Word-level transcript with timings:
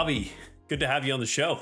Avi, 0.00 0.32
good 0.66 0.80
to 0.80 0.86
have 0.86 1.04
you 1.04 1.12
on 1.12 1.20
the 1.20 1.26
show. 1.26 1.60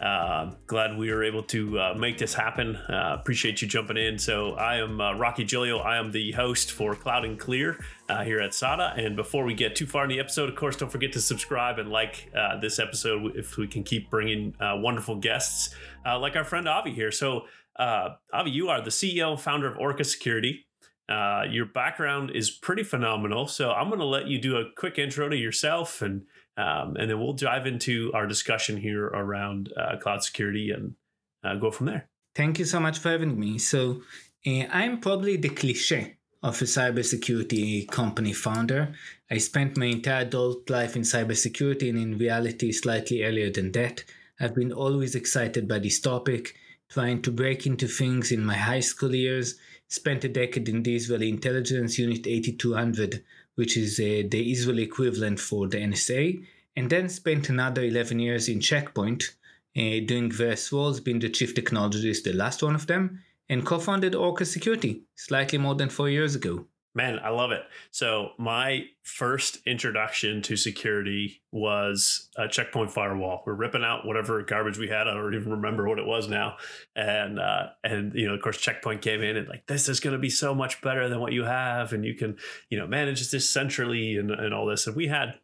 Uh, 0.00 0.52
glad 0.68 0.96
we 0.96 1.10
were 1.10 1.24
able 1.24 1.42
to 1.42 1.76
uh, 1.80 1.94
make 1.98 2.16
this 2.18 2.32
happen. 2.32 2.76
Uh, 2.76 3.16
appreciate 3.18 3.60
you 3.60 3.66
jumping 3.66 3.96
in. 3.96 4.16
So, 4.16 4.52
I 4.52 4.76
am 4.76 5.00
uh, 5.00 5.14
Rocky 5.14 5.42
Giglio. 5.42 5.78
I 5.78 5.96
am 5.96 6.12
the 6.12 6.30
host 6.30 6.70
for 6.70 6.94
Cloud 6.94 7.24
N 7.24 7.36
Clear 7.36 7.84
uh, 8.08 8.22
here 8.22 8.38
at 8.38 8.54
SADA. 8.54 8.94
And 8.96 9.16
before 9.16 9.42
we 9.42 9.54
get 9.54 9.74
too 9.74 9.86
far 9.86 10.04
in 10.04 10.08
the 10.08 10.20
episode, 10.20 10.48
of 10.48 10.54
course, 10.54 10.76
don't 10.76 10.88
forget 10.88 11.12
to 11.14 11.20
subscribe 11.20 11.80
and 11.80 11.90
like 11.90 12.30
uh, 12.38 12.60
this 12.60 12.78
episode 12.78 13.34
if 13.34 13.56
we 13.56 13.66
can 13.66 13.82
keep 13.82 14.08
bringing 14.08 14.54
wonderful 14.60 15.16
guests 15.16 15.74
like 16.04 16.36
our 16.36 16.44
friend 16.44 16.68
Avi 16.68 16.92
here. 16.92 17.10
So, 17.10 17.46
Avi, 17.76 18.52
you 18.52 18.68
are 18.68 18.82
the 18.82 18.90
CEO 18.90 19.32
and 19.32 19.40
founder 19.40 19.66
of 19.66 19.76
Orca 19.78 20.04
Security. 20.04 20.64
your 21.08 21.66
background 21.66 22.30
is 22.36 22.52
pretty 22.52 22.84
phenomenal. 22.84 23.48
So, 23.48 23.72
I'm 23.72 23.88
going 23.88 23.98
to 23.98 24.06
let 24.06 24.28
you 24.28 24.40
do 24.40 24.58
a 24.58 24.66
quick 24.76 24.96
intro 24.96 25.28
to 25.28 25.36
yourself 25.36 26.02
and 26.02 26.22
um, 26.56 26.96
and 26.96 27.10
then 27.10 27.18
we'll 27.18 27.32
dive 27.32 27.66
into 27.66 28.12
our 28.14 28.26
discussion 28.26 28.76
here 28.76 29.06
around 29.06 29.72
uh, 29.76 29.96
cloud 29.96 30.22
security 30.22 30.70
and 30.70 30.94
uh, 31.42 31.54
go 31.56 31.70
from 31.70 31.86
there. 31.86 32.08
Thank 32.34 32.58
you 32.58 32.64
so 32.64 32.80
much 32.80 32.98
for 32.98 33.10
having 33.10 33.38
me. 33.38 33.58
So, 33.58 34.02
uh, 34.46 34.64
I'm 34.70 35.00
probably 35.00 35.36
the 35.36 35.48
cliche 35.48 36.16
of 36.42 36.60
a 36.60 36.64
cybersecurity 36.66 37.88
company 37.88 38.32
founder. 38.32 38.94
I 39.30 39.38
spent 39.38 39.78
my 39.78 39.86
entire 39.86 40.22
adult 40.22 40.68
life 40.68 40.94
in 40.94 41.02
cybersecurity, 41.02 41.88
and 41.88 41.98
in 41.98 42.18
reality, 42.18 42.70
slightly 42.70 43.24
earlier 43.24 43.50
than 43.50 43.72
that. 43.72 44.04
I've 44.38 44.54
been 44.54 44.72
always 44.72 45.14
excited 45.14 45.66
by 45.66 45.78
this 45.78 46.00
topic, 46.00 46.54
trying 46.90 47.22
to 47.22 47.32
break 47.32 47.66
into 47.66 47.88
things 47.88 48.30
in 48.30 48.44
my 48.44 48.56
high 48.56 48.80
school 48.80 49.14
years. 49.14 49.54
Spent 49.88 50.24
a 50.24 50.28
decade 50.28 50.68
in 50.68 50.82
the 50.82 50.96
Israeli 50.96 51.30
intelligence 51.30 51.98
unit 51.98 52.26
8200, 52.26 53.24
which 53.54 53.76
is 53.76 53.98
uh, 54.00 54.22
the 54.28 54.50
Israeli 54.52 54.82
equivalent 54.84 55.40
for 55.40 55.68
the 55.68 55.78
NSA, 55.78 56.44
and 56.76 56.90
then 56.90 57.08
spent 57.08 57.48
another 57.48 57.82
11 57.82 58.18
years 58.18 58.48
in 58.48 58.60
Check 58.60 58.94
Point, 58.94 59.34
uh, 59.76 60.00
doing 60.06 60.30
various 60.30 60.72
roles, 60.72 61.00
being 61.00 61.18
the 61.18 61.28
chief 61.28 61.54
technologist, 61.54 62.24
the 62.24 62.32
last 62.32 62.62
one 62.62 62.74
of 62.74 62.86
them, 62.86 63.22
and 63.48 63.64
co 63.64 63.78
founded 63.78 64.14
Orca 64.14 64.44
Security 64.44 65.02
slightly 65.14 65.58
more 65.58 65.74
than 65.74 65.88
four 65.88 66.08
years 66.08 66.34
ago. 66.34 66.66
Man, 66.96 67.18
I 67.18 67.30
love 67.30 67.50
it. 67.50 67.62
So, 67.90 68.30
my 68.38 68.84
first 69.02 69.58
introduction 69.66 70.42
to 70.42 70.56
security 70.56 71.42
was 71.50 72.30
a 72.36 72.46
Check 72.46 72.70
Point 72.70 72.92
firewall. 72.92 73.42
We're 73.44 73.54
ripping 73.54 73.82
out 73.82 74.06
whatever 74.06 74.40
garbage 74.42 74.78
we 74.78 74.88
had. 74.88 75.08
I 75.08 75.14
don't 75.14 75.34
even 75.34 75.50
remember 75.50 75.88
what 75.88 75.98
it 75.98 76.06
was 76.06 76.28
now. 76.28 76.56
And, 76.94 77.40
uh, 77.40 77.70
and 77.82 78.14
you 78.14 78.28
know, 78.28 78.34
of 78.34 78.42
course, 78.42 78.58
Check 78.58 78.80
Point 78.80 79.02
came 79.02 79.22
in 79.22 79.36
and 79.36 79.48
like, 79.48 79.66
this 79.66 79.88
is 79.88 79.98
going 79.98 80.12
to 80.12 80.20
be 80.20 80.30
so 80.30 80.54
much 80.54 80.80
better 80.82 81.08
than 81.08 81.18
what 81.18 81.32
you 81.32 81.42
have. 81.42 81.92
And 81.92 82.04
you 82.04 82.14
can, 82.14 82.36
you 82.70 82.78
know, 82.78 82.86
manage 82.86 83.28
this 83.28 83.50
centrally 83.50 84.16
and, 84.16 84.30
and 84.30 84.54
all 84.54 84.66
this. 84.66 84.86
And 84.86 84.94
we 84.94 85.08
had, 85.08 85.34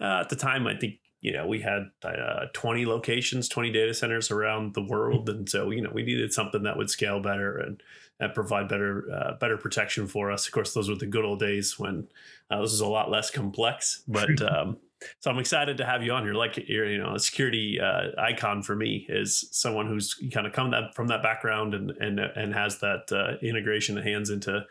uh, 0.00 0.20
at 0.20 0.28
the 0.28 0.36
time, 0.36 0.68
I 0.68 0.76
think 0.76 1.00
you 1.20 1.32
know, 1.32 1.46
we 1.46 1.60
had 1.60 1.90
uh, 2.04 2.46
20 2.52 2.84
locations, 2.84 3.48
20 3.48 3.70
data 3.70 3.94
centers 3.94 4.32
around 4.32 4.74
the 4.74 4.82
world. 4.82 5.28
And 5.28 5.48
so, 5.48 5.70
you 5.70 5.80
know, 5.80 5.90
we 5.94 6.02
needed 6.02 6.32
something 6.32 6.64
that 6.64 6.76
would 6.76 6.90
scale 6.90 7.22
better 7.22 7.56
and, 7.58 7.80
and 8.22 8.32
provide 8.32 8.68
better, 8.68 9.04
uh, 9.12 9.34
better 9.38 9.56
protection 9.56 10.06
for 10.06 10.30
us. 10.30 10.46
Of 10.46 10.52
course, 10.52 10.72
those 10.72 10.88
were 10.88 10.94
the 10.94 11.06
good 11.06 11.24
old 11.24 11.40
days 11.40 11.78
when 11.78 12.08
uh, 12.50 12.60
this 12.60 12.70
was 12.70 12.80
a 12.80 12.86
lot 12.86 13.10
less 13.10 13.30
complex, 13.30 14.02
but, 14.06 14.40
um, 14.52 14.78
so 15.18 15.32
I'm 15.32 15.38
excited 15.38 15.76
to 15.78 15.84
have 15.84 16.04
you 16.04 16.12
on 16.12 16.22
here. 16.22 16.34
Like 16.34 16.56
you're, 16.68 16.88
you 16.88 16.98
know, 16.98 17.16
a 17.16 17.18
security 17.18 17.80
uh, 17.80 18.10
icon 18.18 18.62
for 18.62 18.76
me 18.76 19.04
is 19.08 19.48
someone 19.50 19.88
who's 19.88 20.14
kind 20.32 20.46
of 20.46 20.52
come 20.52 20.70
that 20.70 20.94
from 20.94 21.08
that 21.08 21.24
background 21.24 21.74
and 21.74 21.90
and 21.90 22.20
and 22.20 22.54
has 22.54 22.78
that 22.78 23.10
uh, 23.10 23.44
integration 23.44 23.96
that 23.96 24.04
hands 24.04 24.30
into 24.30 24.64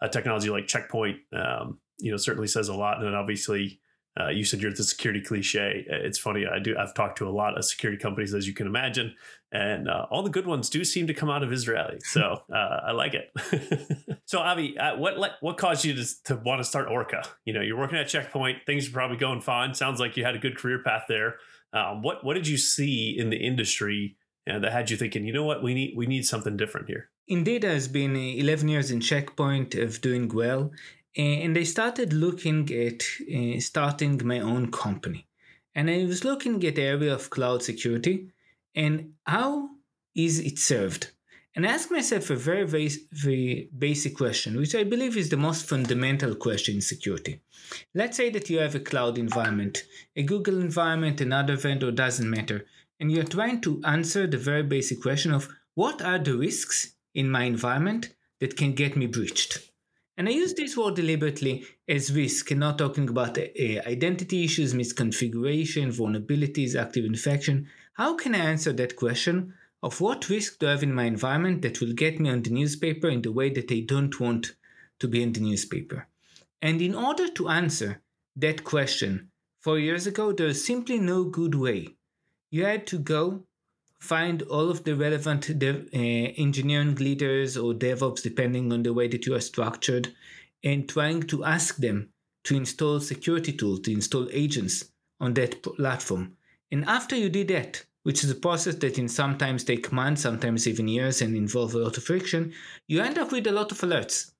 a 0.00 0.08
technology 0.08 0.50
like 0.50 0.68
Check 0.68 0.88
Point. 0.88 1.18
Um, 1.32 1.78
you 1.98 2.12
know, 2.12 2.16
certainly 2.16 2.46
says 2.46 2.68
a 2.68 2.74
lot, 2.74 3.02
and 3.02 3.16
obviously 3.16 3.80
uh, 4.20 4.28
you 4.28 4.44
said 4.44 4.60
you're 4.60 4.72
the 4.72 4.84
security 4.84 5.22
cliche. 5.22 5.84
It's 5.88 6.18
funny. 6.18 6.44
I 6.46 6.58
do. 6.58 6.76
I've 6.76 6.94
talked 6.94 7.16
to 7.18 7.28
a 7.28 7.30
lot 7.30 7.56
of 7.56 7.64
security 7.64 8.00
companies, 8.00 8.34
as 8.34 8.46
you 8.46 8.52
can 8.52 8.66
imagine, 8.66 9.14
and 9.52 9.88
uh, 9.88 10.06
all 10.10 10.22
the 10.22 10.30
good 10.30 10.46
ones 10.46 10.68
do 10.68 10.84
seem 10.84 11.06
to 11.06 11.14
come 11.14 11.30
out 11.30 11.42
of 11.42 11.52
Israeli. 11.52 11.98
So 12.00 12.42
uh, 12.54 12.80
I 12.86 12.92
like 12.92 13.14
it. 13.14 14.20
so 14.26 14.40
Avi, 14.40 14.76
uh, 14.78 14.98
what 14.98 15.16
what 15.40 15.56
caused 15.56 15.84
you 15.84 15.94
to, 15.94 16.24
to 16.24 16.36
want 16.36 16.60
to 16.60 16.64
start 16.64 16.88
Orca? 16.88 17.22
You 17.46 17.54
know, 17.54 17.62
you're 17.62 17.78
working 17.78 17.98
at 17.98 18.08
Check 18.08 18.32
Point. 18.32 18.58
Things 18.66 18.88
are 18.88 18.92
probably 18.92 19.16
going 19.16 19.40
fine. 19.40 19.72
Sounds 19.74 19.98
like 19.98 20.16
you 20.16 20.24
had 20.24 20.34
a 20.34 20.38
good 20.38 20.58
career 20.58 20.82
path 20.82 21.04
there. 21.08 21.36
Um, 21.72 22.02
what 22.02 22.22
what 22.22 22.34
did 22.34 22.46
you 22.46 22.58
see 22.58 23.16
in 23.18 23.30
the 23.30 23.36
industry 23.36 24.16
uh, 24.50 24.58
that 24.58 24.72
had 24.72 24.90
you 24.90 24.98
thinking? 24.98 25.26
You 25.26 25.32
know 25.32 25.44
what? 25.44 25.62
We 25.62 25.72
need 25.72 25.94
we 25.96 26.06
need 26.06 26.26
something 26.26 26.58
different 26.58 26.88
here. 26.88 27.08
Indeed, 27.28 27.64
I've 27.64 27.92
been 27.92 28.16
11 28.16 28.68
years 28.68 28.90
in 28.90 29.00
Check 29.00 29.36
Point 29.36 29.74
of 29.76 30.00
doing 30.00 30.28
well, 30.28 30.72
and 31.16 31.58
I 31.58 31.64
started 31.64 32.12
looking 32.12 32.70
at 32.72 33.02
uh, 33.34 33.60
starting 33.60 34.20
my 34.24 34.40
own 34.40 34.70
company. 34.70 35.26
And 35.74 35.90
I 35.90 36.04
was 36.04 36.24
looking 36.24 36.64
at 36.64 36.74
the 36.74 36.82
area 36.82 37.14
of 37.14 37.30
cloud 37.30 37.62
security 37.62 38.30
and 38.74 39.12
how 39.26 39.70
is 40.14 40.38
it 40.38 40.58
served? 40.58 41.10
And 41.54 41.66
I 41.66 41.70
asked 41.70 41.90
myself 41.90 42.30
a 42.30 42.36
very, 42.36 42.66
very, 42.66 42.90
very 43.12 43.68
basic 43.76 44.16
question, 44.16 44.56
which 44.56 44.74
I 44.74 44.84
believe 44.84 45.18
is 45.18 45.28
the 45.28 45.36
most 45.36 45.68
fundamental 45.68 46.34
question 46.34 46.76
in 46.76 46.80
security. 46.80 47.42
Let's 47.94 48.16
say 48.16 48.30
that 48.30 48.48
you 48.48 48.58
have 48.58 48.74
a 48.74 48.80
cloud 48.80 49.18
environment, 49.18 49.84
a 50.16 50.22
Google 50.22 50.60
environment, 50.60 51.20
another 51.20 51.56
vendor, 51.56 51.90
doesn't 51.90 52.28
matter, 52.28 52.64
and 52.98 53.12
you're 53.12 53.24
trying 53.24 53.60
to 53.62 53.82
answer 53.84 54.26
the 54.26 54.38
very 54.38 54.62
basic 54.62 55.02
question 55.02 55.32
of 55.32 55.48
what 55.74 56.00
are 56.00 56.18
the 56.18 56.36
risks 56.36 56.94
in 57.14 57.30
my 57.30 57.44
environment 57.44 58.14
that 58.40 58.56
can 58.56 58.72
get 58.72 58.96
me 58.96 59.06
breached? 59.06 59.71
And 60.22 60.28
I 60.28 60.34
use 60.34 60.54
this 60.54 60.76
word 60.76 60.94
deliberately 60.94 61.64
as 61.88 62.14
risk, 62.14 62.52
and 62.52 62.60
not 62.60 62.78
talking 62.78 63.08
about 63.08 63.36
uh, 63.36 63.42
identity 63.84 64.44
issues, 64.44 64.72
misconfiguration, 64.72 65.92
vulnerabilities, 65.92 66.80
active 66.80 67.04
infection. 67.04 67.66
How 67.94 68.14
can 68.14 68.36
I 68.36 68.38
answer 68.38 68.72
that 68.72 68.94
question 68.94 69.54
of 69.82 70.00
what 70.00 70.28
risk 70.28 70.60
do 70.60 70.68
I 70.68 70.70
have 70.70 70.84
in 70.84 70.94
my 70.94 71.06
environment 71.06 71.62
that 71.62 71.80
will 71.80 71.92
get 71.92 72.20
me 72.20 72.30
on 72.30 72.40
the 72.42 72.50
newspaper 72.50 73.08
in 73.08 73.22
the 73.22 73.32
way 73.32 73.50
that 73.50 73.72
I 73.72 73.80
don't 73.80 74.20
want 74.20 74.54
to 75.00 75.08
be 75.08 75.24
in 75.24 75.32
the 75.32 75.40
newspaper? 75.40 76.06
And 76.62 76.80
in 76.80 76.94
order 76.94 77.26
to 77.26 77.48
answer 77.48 78.00
that 78.36 78.62
question, 78.62 79.32
four 79.58 79.80
years 79.80 80.06
ago, 80.06 80.30
there's 80.30 80.64
simply 80.64 81.00
no 81.00 81.24
good 81.24 81.56
way. 81.56 81.96
You 82.48 82.64
had 82.64 82.86
to 82.86 83.00
go 83.00 83.42
find 84.02 84.42
all 84.42 84.68
of 84.68 84.82
the 84.82 84.96
relevant 84.96 85.56
dev, 85.60 85.88
uh, 85.94 85.96
engineering 85.96 86.96
leaders 86.96 87.56
or 87.56 87.72
DevOps, 87.72 88.20
depending 88.20 88.72
on 88.72 88.82
the 88.82 88.92
way 88.92 89.06
that 89.06 89.26
you 89.26 89.34
are 89.34 89.40
structured, 89.40 90.12
and 90.64 90.88
trying 90.88 91.22
to 91.22 91.44
ask 91.44 91.76
them 91.76 92.08
to 92.42 92.56
install 92.56 92.98
security 92.98 93.52
tools, 93.52 93.78
to 93.80 93.92
install 93.92 94.28
agents 94.32 94.86
on 95.20 95.34
that 95.34 95.62
platform. 95.62 96.36
And 96.72 96.84
after 96.86 97.14
you 97.14 97.28
did 97.28 97.46
that, 97.48 97.84
which 98.02 98.24
is 98.24 98.30
a 98.32 98.34
process 98.34 98.74
that 98.74 98.94
can 98.94 99.08
sometimes 99.08 99.62
take 99.62 99.92
months, 99.92 100.22
sometimes 100.22 100.66
even 100.66 100.88
years, 100.88 101.22
and 101.22 101.36
involve 101.36 101.74
a 101.74 101.78
lot 101.78 101.96
of 101.96 102.02
friction, 102.02 102.52
you 102.88 103.00
end 103.00 103.18
up 103.18 103.30
with 103.30 103.46
a 103.46 103.52
lot 103.52 103.70
of 103.70 103.78
alerts. 103.82 104.32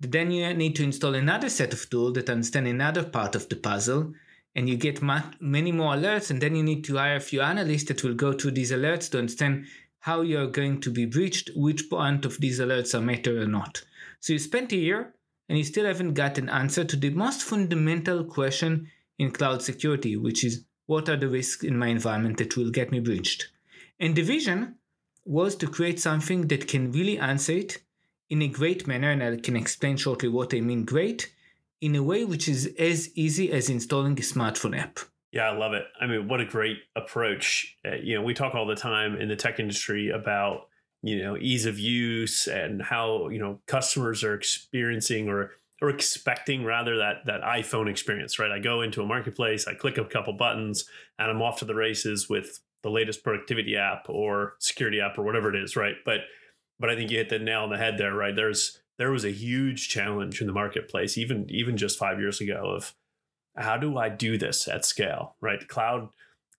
Then 0.00 0.32
you 0.32 0.52
need 0.54 0.74
to 0.74 0.82
install 0.82 1.14
another 1.14 1.48
set 1.48 1.72
of 1.72 1.88
tools 1.88 2.14
that 2.14 2.28
understand 2.28 2.66
another 2.66 3.04
part 3.04 3.36
of 3.36 3.48
the 3.48 3.54
puzzle, 3.54 4.12
and 4.54 4.68
you 4.68 4.76
get 4.76 5.02
ma- 5.02 5.30
many 5.40 5.72
more 5.72 5.94
alerts 5.94 6.30
and 6.30 6.40
then 6.40 6.54
you 6.54 6.62
need 6.62 6.84
to 6.84 6.96
hire 6.96 7.16
a 7.16 7.20
few 7.20 7.40
analysts 7.40 7.84
that 7.84 8.02
will 8.04 8.14
go 8.14 8.32
to 8.32 8.50
these 8.50 8.72
alerts 8.72 9.10
to 9.10 9.18
understand 9.18 9.66
how 10.00 10.20
you're 10.20 10.46
going 10.46 10.80
to 10.80 10.90
be 10.90 11.06
breached 11.06 11.50
which 11.56 11.88
point 11.88 12.24
of 12.24 12.38
these 12.38 12.60
alerts 12.60 12.94
are 12.94 13.00
matter 13.00 13.40
or 13.40 13.46
not. 13.46 13.82
So 14.20 14.32
you 14.32 14.38
spent 14.38 14.72
a 14.72 14.76
year 14.76 15.14
and 15.48 15.58
you 15.58 15.64
still 15.64 15.86
haven't 15.86 16.14
got 16.14 16.38
an 16.38 16.48
answer 16.48 16.84
to 16.84 16.96
the 16.96 17.10
most 17.10 17.42
fundamental 17.42 18.24
question 18.24 18.90
in 19.18 19.30
cloud 19.30 19.62
security 19.62 20.16
which 20.16 20.44
is 20.44 20.64
what 20.86 21.08
are 21.08 21.16
the 21.16 21.28
risks 21.28 21.64
in 21.64 21.78
my 21.78 21.88
environment 21.88 22.36
that 22.38 22.56
will 22.56 22.70
get 22.70 22.92
me 22.92 23.00
breached? 23.00 23.48
And 23.98 24.14
the 24.14 24.22
vision 24.22 24.76
was 25.24 25.56
to 25.56 25.66
create 25.66 25.98
something 25.98 26.48
that 26.48 26.68
can 26.68 26.92
really 26.92 27.18
answer 27.18 27.52
it 27.52 27.78
in 28.28 28.42
a 28.42 28.48
great 28.48 28.86
manner 28.86 29.10
and 29.10 29.22
i 29.22 29.36
can 29.36 29.56
explain 29.56 29.96
shortly 29.96 30.28
what 30.28 30.54
i 30.54 30.60
mean 30.60 30.84
great 30.84 31.32
in 31.84 31.94
a 31.94 32.02
way 32.02 32.24
which 32.24 32.48
is 32.48 32.72
as 32.78 33.10
easy 33.14 33.52
as 33.52 33.68
installing 33.68 34.14
a 34.14 34.22
smartphone 34.22 34.74
app. 34.74 35.00
Yeah, 35.32 35.50
I 35.50 35.54
love 35.54 35.74
it. 35.74 35.84
I 36.00 36.06
mean, 36.06 36.28
what 36.28 36.40
a 36.40 36.46
great 36.46 36.78
approach. 36.96 37.76
Uh, 37.84 37.96
you 37.96 38.14
know, 38.14 38.22
we 38.22 38.32
talk 38.32 38.54
all 38.54 38.66
the 38.66 38.74
time 38.74 39.16
in 39.16 39.28
the 39.28 39.36
tech 39.36 39.60
industry 39.60 40.08
about, 40.08 40.68
you 41.02 41.22
know, 41.22 41.36
ease 41.36 41.66
of 41.66 41.78
use 41.78 42.46
and 42.46 42.80
how, 42.80 43.28
you 43.28 43.38
know, 43.38 43.60
customers 43.66 44.24
are 44.24 44.34
experiencing 44.34 45.28
or 45.28 45.50
or 45.82 45.90
expecting 45.90 46.64
rather 46.64 46.96
that 46.96 47.26
that 47.26 47.42
iPhone 47.42 47.90
experience, 47.90 48.38
right? 48.38 48.50
I 48.50 48.60
go 48.60 48.80
into 48.80 49.02
a 49.02 49.06
marketplace, 49.06 49.66
I 49.66 49.74
click 49.74 49.98
a 49.98 50.06
couple 50.06 50.32
buttons, 50.32 50.88
and 51.18 51.30
I'm 51.30 51.42
off 51.42 51.58
to 51.58 51.66
the 51.66 51.74
races 51.74 52.30
with 52.30 52.60
the 52.82 52.90
latest 52.90 53.22
productivity 53.22 53.76
app 53.76 54.06
or 54.08 54.54
security 54.58 55.02
app 55.02 55.18
or 55.18 55.22
whatever 55.22 55.54
it 55.54 55.62
is, 55.62 55.76
right? 55.76 55.96
But 56.06 56.20
but 56.80 56.88
I 56.88 56.96
think 56.96 57.10
you 57.10 57.18
hit 57.18 57.28
the 57.28 57.38
nail 57.38 57.64
on 57.64 57.70
the 57.70 57.76
head 57.76 57.98
there, 57.98 58.14
right? 58.14 58.34
There's 58.34 58.80
there 58.98 59.10
was 59.10 59.24
a 59.24 59.30
huge 59.30 59.88
challenge 59.88 60.40
in 60.40 60.46
the 60.46 60.52
marketplace, 60.52 61.18
even 61.18 61.46
even 61.48 61.76
just 61.76 61.98
five 61.98 62.18
years 62.18 62.40
ago, 62.40 62.74
of 62.76 62.94
how 63.56 63.76
do 63.76 63.98
I 63.98 64.08
do 64.08 64.36
this 64.38 64.68
at 64.68 64.84
scale? 64.84 65.36
Right, 65.40 65.66
cloud 65.68 66.08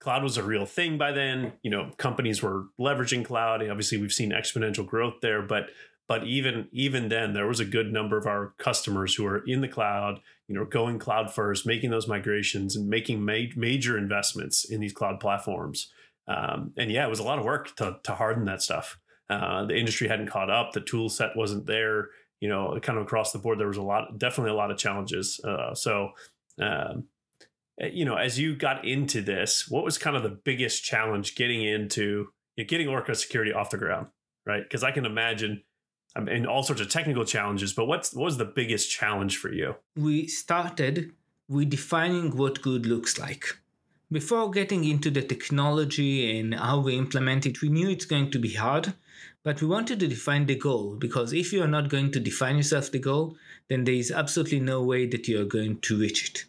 cloud 0.00 0.22
was 0.22 0.36
a 0.36 0.42
real 0.42 0.66
thing 0.66 0.98
by 0.98 1.12
then. 1.12 1.52
You 1.62 1.70
know, 1.70 1.90
companies 1.96 2.42
were 2.42 2.66
leveraging 2.78 3.24
cloud. 3.24 3.66
Obviously, 3.66 3.98
we've 3.98 4.12
seen 4.12 4.32
exponential 4.32 4.86
growth 4.86 5.14
there, 5.22 5.42
but 5.42 5.70
but 6.08 6.24
even 6.24 6.68
even 6.72 7.08
then, 7.08 7.32
there 7.32 7.46
was 7.46 7.60
a 7.60 7.64
good 7.64 7.92
number 7.92 8.16
of 8.16 8.26
our 8.26 8.54
customers 8.58 9.14
who 9.14 9.26
are 9.26 9.42
in 9.46 9.60
the 9.60 9.68
cloud 9.68 10.20
you 10.48 10.54
know 10.54 10.64
going 10.64 10.98
cloud 10.98 11.32
first, 11.32 11.66
making 11.66 11.90
those 11.90 12.08
migrations, 12.08 12.76
and 12.76 12.88
making 12.88 13.24
ma- 13.24 13.52
major 13.56 13.98
investments 13.98 14.64
in 14.64 14.80
these 14.80 14.92
cloud 14.92 15.20
platforms. 15.20 15.90
Um, 16.28 16.72
and 16.76 16.90
yeah, 16.90 17.06
it 17.06 17.10
was 17.10 17.18
a 17.18 17.24
lot 17.24 17.38
of 17.38 17.44
work 17.44 17.74
to 17.76 17.98
to 18.04 18.14
harden 18.14 18.44
that 18.46 18.62
stuff. 18.62 18.98
Uh, 19.28 19.64
the 19.64 19.76
industry 19.76 20.08
hadn't 20.08 20.28
caught 20.28 20.50
up. 20.50 20.72
The 20.72 20.80
tool 20.80 21.08
set 21.08 21.36
wasn't 21.36 21.66
there. 21.66 22.10
You 22.40 22.48
know, 22.48 22.78
kind 22.82 22.98
of 22.98 23.04
across 23.04 23.32
the 23.32 23.38
board, 23.38 23.58
there 23.58 23.68
was 23.68 23.78
a 23.78 23.82
lot, 23.82 24.18
definitely 24.18 24.50
a 24.50 24.56
lot 24.56 24.70
of 24.70 24.76
challenges. 24.76 25.40
Uh, 25.42 25.74
so, 25.74 26.10
um, 26.60 27.04
eh, 27.80 27.90
you 27.92 28.04
know, 28.04 28.16
as 28.16 28.38
you 28.38 28.54
got 28.54 28.84
into 28.84 29.22
this, 29.22 29.66
what 29.68 29.84
was 29.84 29.96
kind 29.96 30.16
of 30.16 30.22
the 30.22 30.38
biggest 30.44 30.84
challenge 30.84 31.34
getting 31.34 31.64
into 31.64 32.28
you 32.56 32.64
know, 32.64 32.68
getting 32.68 32.88
Orca 32.88 33.14
security 33.14 33.52
off 33.52 33.70
the 33.70 33.78
ground, 33.78 34.08
right? 34.44 34.62
Because 34.62 34.84
I 34.84 34.90
can 34.90 35.06
imagine 35.06 35.62
I 36.16 36.20
mean, 36.20 36.46
all 36.46 36.62
sorts 36.62 36.80
of 36.80 36.88
technical 36.88 37.26
challenges, 37.26 37.74
but 37.74 37.84
what's 37.84 38.14
what 38.14 38.24
was 38.24 38.38
the 38.38 38.46
biggest 38.46 38.90
challenge 38.90 39.36
for 39.36 39.52
you? 39.52 39.76
We 39.96 40.26
started 40.26 41.12
with 41.46 41.68
defining 41.68 42.34
what 42.36 42.62
good 42.62 42.86
looks 42.86 43.18
like. 43.18 43.44
Before 44.10 44.50
getting 44.50 44.84
into 44.84 45.10
the 45.10 45.20
technology 45.20 46.38
and 46.38 46.54
how 46.54 46.80
we 46.80 46.96
implement 46.96 47.44
it, 47.44 47.60
we 47.60 47.68
knew 47.68 47.90
it's 47.90 48.06
going 48.06 48.30
to 48.30 48.38
be 48.38 48.54
hard 48.54 48.94
but 49.46 49.62
we 49.62 49.68
wanted 49.68 50.00
to 50.00 50.08
define 50.08 50.44
the 50.46 50.56
goal 50.56 50.96
because 50.96 51.32
if 51.32 51.52
you 51.52 51.62
are 51.62 51.68
not 51.68 51.88
going 51.88 52.10
to 52.10 52.18
define 52.18 52.56
yourself 52.56 52.90
the 52.90 52.98
goal, 52.98 53.36
then 53.68 53.84
there 53.84 53.94
is 53.94 54.10
absolutely 54.10 54.58
no 54.58 54.82
way 54.82 55.06
that 55.06 55.28
you 55.28 55.40
are 55.40 55.44
going 55.44 55.78
to 55.78 55.96
reach 55.96 56.28
it. 56.28 56.44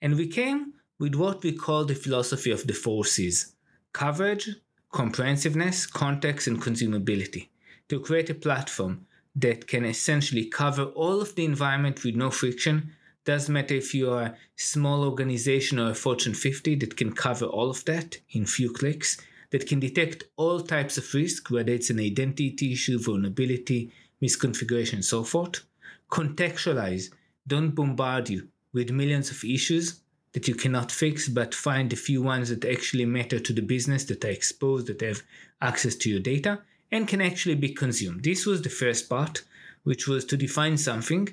And 0.00 0.14
we 0.14 0.28
came 0.28 0.74
with 0.96 1.16
what 1.16 1.42
we 1.42 1.50
call 1.50 1.84
the 1.84 1.96
philosophy 1.96 2.52
of 2.52 2.64
the 2.68 2.72
four 2.72 3.04
C's 3.04 3.52
coverage, 3.92 4.48
comprehensiveness, 4.92 5.86
context, 5.86 6.46
and 6.46 6.62
consumability 6.62 7.48
to 7.88 7.98
create 7.98 8.30
a 8.30 8.34
platform 8.34 9.04
that 9.34 9.66
can 9.66 9.84
essentially 9.84 10.44
cover 10.44 10.84
all 10.84 11.20
of 11.20 11.34
the 11.34 11.44
environment 11.44 12.04
with 12.04 12.14
no 12.14 12.30
friction. 12.30 12.92
Doesn't 13.24 13.52
matter 13.52 13.74
if 13.74 13.92
you 13.92 14.12
are 14.12 14.22
a 14.22 14.36
small 14.54 15.02
organization 15.02 15.80
or 15.80 15.90
a 15.90 15.94
Fortune 15.96 16.34
50 16.34 16.76
that 16.76 16.96
can 16.96 17.12
cover 17.12 17.46
all 17.46 17.70
of 17.70 17.84
that 17.86 18.18
in 18.30 18.46
few 18.46 18.70
clicks 18.70 19.16
that 19.50 19.66
can 19.66 19.80
detect 19.80 20.24
all 20.36 20.60
types 20.60 20.98
of 20.98 21.14
risk, 21.14 21.50
whether 21.50 21.72
it's 21.72 21.90
an 21.90 22.00
identity 22.00 22.72
issue, 22.72 22.98
vulnerability, 22.98 23.92
misconfiguration, 24.22 25.02
so 25.02 25.22
forth. 25.24 25.62
Contextualize, 26.10 27.10
don't 27.46 27.74
bombard 27.74 28.28
you 28.28 28.48
with 28.72 28.90
millions 28.90 29.30
of 29.30 29.44
issues 29.44 30.00
that 30.32 30.46
you 30.46 30.54
cannot 30.54 30.92
fix, 30.92 31.28
but 31.28 31.54
find 31.54 31.90
the 31.90 31.96
few 31.96 32.22
ones 32.22 32.50
that 32.50 32.64
actually 32.64 33.06
matter 33.06 33.38
to 33.38 33.52
the 33.52 33.62
business, 33.62 34.04
that 34.04 34.24
are 34.24 34.28
exposed, 34.28 34.86
that 34.86 35.00
have 35.00 35.22
access 35.62 35.94
to 35.94 36.10
your 36.10 36.20
data, 36.20 36.60
and 36.92 37.08
can 37.08 37.20
actually 37.20 37.54
be 37.54 37.70
consumed. 37.70 38.22
This 38.22 38.44
was 38.44 38.62
the 38.62 38.68
first 38.68 39.08
part, 39.08 39.42
which 39.84 40.06
was 40.06 40.24
to 40.26 40.36
define 40.36 40.76
something. 40.76 41.28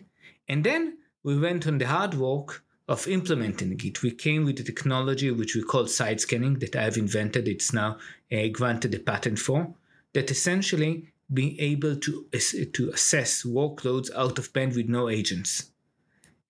And 0.48 0.63
then 0.63 0.98
we 1.24 1.38
went 1.38 1.68
on 1.68 1.80
the 1.80 1.88
hard 1.88 2.13
work 2.13 2.63
of 2.88 3.08
implementing 3.08 3.80
it. 3.84 4.02
We 4.02 4.12
came 4.12 4.46
with 4.46 4.60
a 4.60 4.64
technology 4.64 5.32
which 5.32 5.56
we 5.56 5.64
call 5.64 5.88
side 5.88 6.20
scanning 6.20 6.60
that 6.60 6.76
I've 6.76 6.98
invented. 6.98 7.48
It's 7.48 7.74
now 7.74 7.98
uh, 8.32 8.48
granted 8.52 8.94
a 8.94 9.00
patent 9.00 9.40
for 9.40 9.74
that 10.14 10.30
essentially 10.30 11.14
being 11.34 11.56
able 11.60 11.96
to, 11.96 12.28
to 12.74 12.90
assess 12.90 13.44
workloads 13.44 14.14
out 14.16 14.38
of 14.38 14.52
band 14.54 14.76
with 14.76 14.90
no 14.90 15.10
agents. 15.10 15.72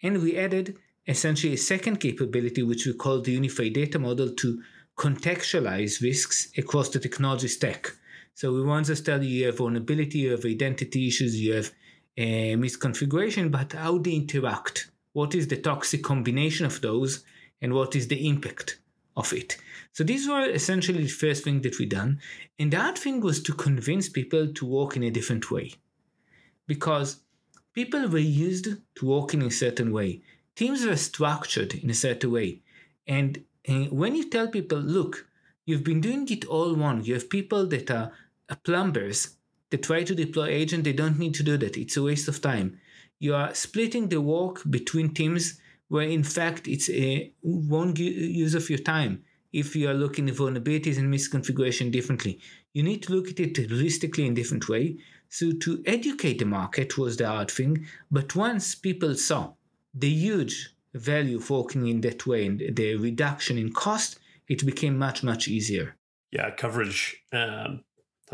And 0.01 0.21
we 0.21 0.37
added 0.37 0.77
essentially 1.07 1.53
a 1.53 1.57
second 1.57 1.97
capability 1.97 2.63
which 2.63 2.85
we 2.85 2.93
call 2.93 3.21
the 3.21 3.33
unified 3.33 3.73
data 3.73 3.99
model 3.99 4.31
to 4.31 4.61
contextualize 4.97 6.01
risks 6.01 6.51
across 6.57 6.89
the 6.89 6.99
technology 6.99 7.47
stack. 7.47 7.91
So 8.33 8.51
we 8.51 8.63
want 8.63 8.87
to 8.87 9.01
tell 9.01 9.23
you 9.23 9.29
you 9.29 9.45
have 9.47 9.57
vulnerability, 9.57 10.19
you 10.19 10.31
have 10.31 10.45
identity 10.45 11.07
issues, 11.07 11.39
you 11.39 11.53
have 11.53 11.67
uh, 12.17 12.57
misconfiguration, 12.57 13.51
but 13.51 13.73
how 13.73 13.99
they 13.99 14.13
interact 14.13 14.89
what 15.13 15.33
is 15.33 15.47
the 15.47 15.57
toxic 15.57 16.03
combination 16.03 16.65
of 16.65 16.81
those, 16.81 17.23
and 17.61 17.73
what 17.73 17.95
is 17.95 18.07
the 18.09 18.27
impact 18.27 18.79
of 19.15 19.31
it. 19.31 19.57
So 19.93 20.03
these 20.03 20.27
were 20.27 20.49
essentially 20.49 21.03
the 21.03 21.09
first 21.09 21.43
thing 21.43 21.61
that 21.61 21.79
we 21.79 21.85
done. 21.85 22.19
And 22.59 22.73
that 22.73 22.97
thing 22.97 23.21
was 23.21 23.41
to 23.43 23.53
convince 23.53 24.09
people 24.09 24.51
to 24.51 24.65
work 24.65 24.95
in 24.95 25.03
a 25.03 25.11
different 25.11 25.51
way. 25.51 25.73
Because 26.67 27.21
people 27.73 28.07
were 28.07 28.17
used 28.17 28.67
to 28.95 29.05
work 29.05 29.33
in 29.33 29.41
a 29.43 29.51
certain 29.51 29.91
way. 29.91 30.21
Teams 30.55 30.85
were 30.85 30.95
structured 30.95 31.75
in 31.75 31.89
a 31.89 31.93
certain 31.93 32.31
way. 32.31 32.61
And, 33.07 33.43
and 33.65 33.91
when 33.91 34.15
you 34.15 34.29
tell 34.29 34.47
people, 34.47 34.79
look, 34.79 35.27
you've 35.65 35.83
been 35.83 36.01
doing 36.01 36.27
it 36.29 36.45
all 36.45 36.75
wrong, 36.75 37.03
you 37.03 37.13
have 37.13 37.29
people 37.29 37.65
that 37.67 37.89
are 37.91 38.11
plumbers 38.63 39.35
that 39.69 39.83
try 39.83 40.03
to 40.03 40.15
deploy 40.15 40.47
agent, 40.47 40.83
they 40.83 40.93
don't 40.93 41.17
need 41.17 41.33
to 41.35 41.43
do 41.43 41.57
that. 41.57 41.77
It's 41.77 41.97
a 41.97 42.03
waste 42.03 42.27
of 42.27 42.41
time 42.41 42.79
you 43.23 43.33
are 43.33 43.53
splitting 43.53 44.09
the 44.09 44.19
work 44.19 44.61
between 44.69 45.13
teams 45.13 45.57
where 45.87 46.09
in 46.17 46.23
fact 46.23 46.67
it's 46.67 46.89
a 46.89 47.31
one 47.41 47.95
use 47.95 48.53
of 48.53 48.69
your 48.69 48.79
time 48.79 49.23
if 49.53 49.75
you 49.77 49.89
are 49.89 49.93
looking 49.93 50.27
at 50.27 50.35
vulnerabilities 50.35 50.97
and 50.97 51.13
misconfiguration 51.13 51.89
differently. 51.89 52.39
You 52.73 52.83
need 52.83 53.03
to 53.03 53.13
look 53.13 53.29
at 53.29 53.39
it 53.39 53.53
holistically 53.53 54.25
in 54.25 54.33
different 54.33 54.67
way. 54.67 54.97
So 55.29 55.51
to 55.51 55.81
educate 55.85 56.39
the 56.39 56.45
market 56.45 56.97
was 56.97 57.15
the 57.15 57.27
hard 57.27 57.49
thing, 57.49 57.87
but 58.11 58.35
once 58.35 58.75
people 58.75 59.15
saw 59.15 59.53
the 59.93 60.09
huge 60.09 60.75
value 60.93 61.37
of 61.37 61.49
working 61.49 61.87
in 61.87 62.01
that 62.01 62.27
way 62.27 62.45
and 62.45 62.59
the 62.75 62.95
reduction 62.95 63.57
in 63.57 63.71
cost, 63.71 64.19
it 64.49 64.65
became 64.65 64.97
much 64.97 65.23
much 65.23 65.47
easier. 65.47 65.95
Yeah, 66.31 66.51
coverage 66.51 67.23
um, 67.31 67.83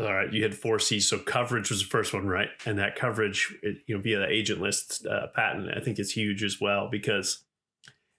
all 0.06 0.14
right, 0.14 0.32
you 0.32 0.42
had 0.42 0.54
four 0.54 0.78
C's. 0.78 1.08
So 1.08 1.18
coverage 1.18 1.70
was 1.70 1.80
the 1.80 1.88
first 1.88 2.12
one, 2.12 2.26
right? 2.26 2.48
And 2.66 2.78
that 2.78 2.96
coverage, 2.96 3.54
you 3.86 3.96
know, 3.96 4.00
via 4.00 4.20
the 4.20 4.26
agentless 4.26 5.04
uh, 5.06 5.28
patent, 5.34 5.68
I 5.76 5.80
think 5.80 5.98
is 5.98 6.12
huge 6.12 6.42
as 6.42 6.60
well 6.60 6.88
because, 6.90 7.44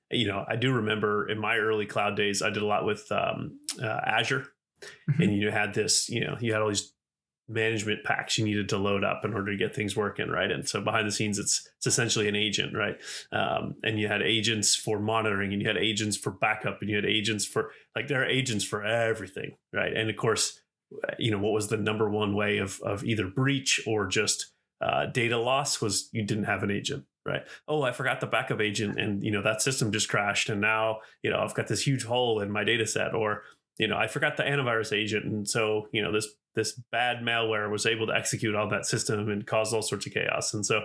you 0.09 0.27
know, 0.27 0.45
I 0.47 0.55
do 0.55 0.73
remember 0.73 1.29
in 1.29 1.39
my 1.39 1.57
early 1.57 1.85
cloud 1.85 2.15
days, 2.15 2.41
I 2.41 2.49
did 2.49 2.63
a 2.63 2.65
lot 2.65 2.85
with 2.85 3.11
um, 3.11 3.59
uh, 3.81 3.99
Azure, 4.05 4.47
mm-hmm. 5.09 5.21
and 5.21 5.35
you 5.35 5.51
had 5.51 5.73
this, 5.73 6.09
you 6.09 6.21
know, 6.21 6.37
you 6.39 6.53
had 6.53 6.61
all 6.61 6.69
these 6.69 6.93
management 7.47 8.03
packs 8.03 8.37
you 8.37 8.45
needed 8.45 8.69
to 8.69 8.77
load 8.77 9.03
up 9.03 9.25
in 9.25 9.33
order 9.33 9.51
to 9.51 9.57
get 9.57 9.75
things 9.75 9.95
working, 9.95 10.29
right? 10.29 10.51
And 10.51 10.67
so 10.67 10.81
behind 10.81 11.07
the 11.07 11.11
scenes, 11.11 11.37
it's 11.37 11.67
it's 11.77 11.87
essentially 11.87 12.27
an 12.27 12.35
agent, 12.35 12.73
right? 12.75 12.97
Um, 13.31 13.75
and 13.83 13.99
you 13.99 14.07
had 14.07 14.21
agents 14.21 14.75
for 14.75 14.99
monitoring, 14.99 15.51
and 15.53 15.61
you 15.61 15.67
had 15.67 15.77
agents 15.77 16.17
for 16.17 16.31
backup, 16.31 16.81
and 16.81 16.89
you 16.89 16.95
had 16.95 17.05
agents 17.05 17.45
for 17.45 17.71
like 17.95 18.07
there 18.07 18.21
are 18.21 18.27
agents 18.27 18.63
for 18.63 18.83
everything, 18.83 19.55
right? 19.73 19.95
And 19.95 20.09
of 20.09 20.15
course 20.15 20.59
you 21.17 21.31
know 21.31 21.39
what 21.39 21.53
was 21.53 21.67
the 21.67 21.77
number 21.77 22.09
one 22.09 22.35
way 22.35 22.57
of 22.57 22.79
of 22.81 23.03
either 23.03 23.27
breach 23.27 23.81
or 23.87 24.07
just 24.07 24.51
uh, 24.81 25.05
data 25.05 25.37
loss 25.37 25.79
was 25.79 26.09
you 26.11 26.23
didn't 26.23 26.45
have 26.45 26.63
an 26.63 26.71
agent 26.71 27.05
right? 27.25 27.43
Oh 27.67 27.83
i 27.83 27.91
forgot 27.91 28.19
the 28.19 28.27
backup 28.27 28.61
agent 28.61 28.99
and 28.99 29.23
you 29.23 29.31
know 29.31 29.43
that 29.43 29.61
system 29.61 29.91
just 29.91 30.09
crashed 30.09 30.49
and 30.49 30.59
now 30.59 30.97
you 31.21 31.29
know 31.29 31.39
i've 31.39 31.53
got 31.53 31.67
this 31.67 31.85
huge 31.85 32.03
hole 32.03 32.39
in 32.41 32.51
my 32.51 32.63
data 32.63 32.87
set 32.87 33.13
or 33.13 33.43
you 33.77 33.87
know 33.87 33.95
i 33.95 34.07
forgot 34.07 34.37
the 34.37 34.43
antivirus 34.43 34.91
agent 34.91 35.25
and 35.25 35.47
so 35.47 35.87
you 35.91 36.01
know 36.01 36.11
this 36.11 36.27
this 36.55 36.73
bad 36.91 37.17
malware 37.17 37.69
was 37.69 37.85
able 37.85 38.07
to 38.07 38.15
execute 38.15 38.55
on 38.55 38.69
that 38.69 38.85
system 38.85 39.29
and 39.29 39.47
cause 39.47 39.73
all 39.73 39.81
sorts 39.81 40.05
of 40.05 40.13
chaos. 40.13 40.53
And 40.53 40.65
so 40.65 40.81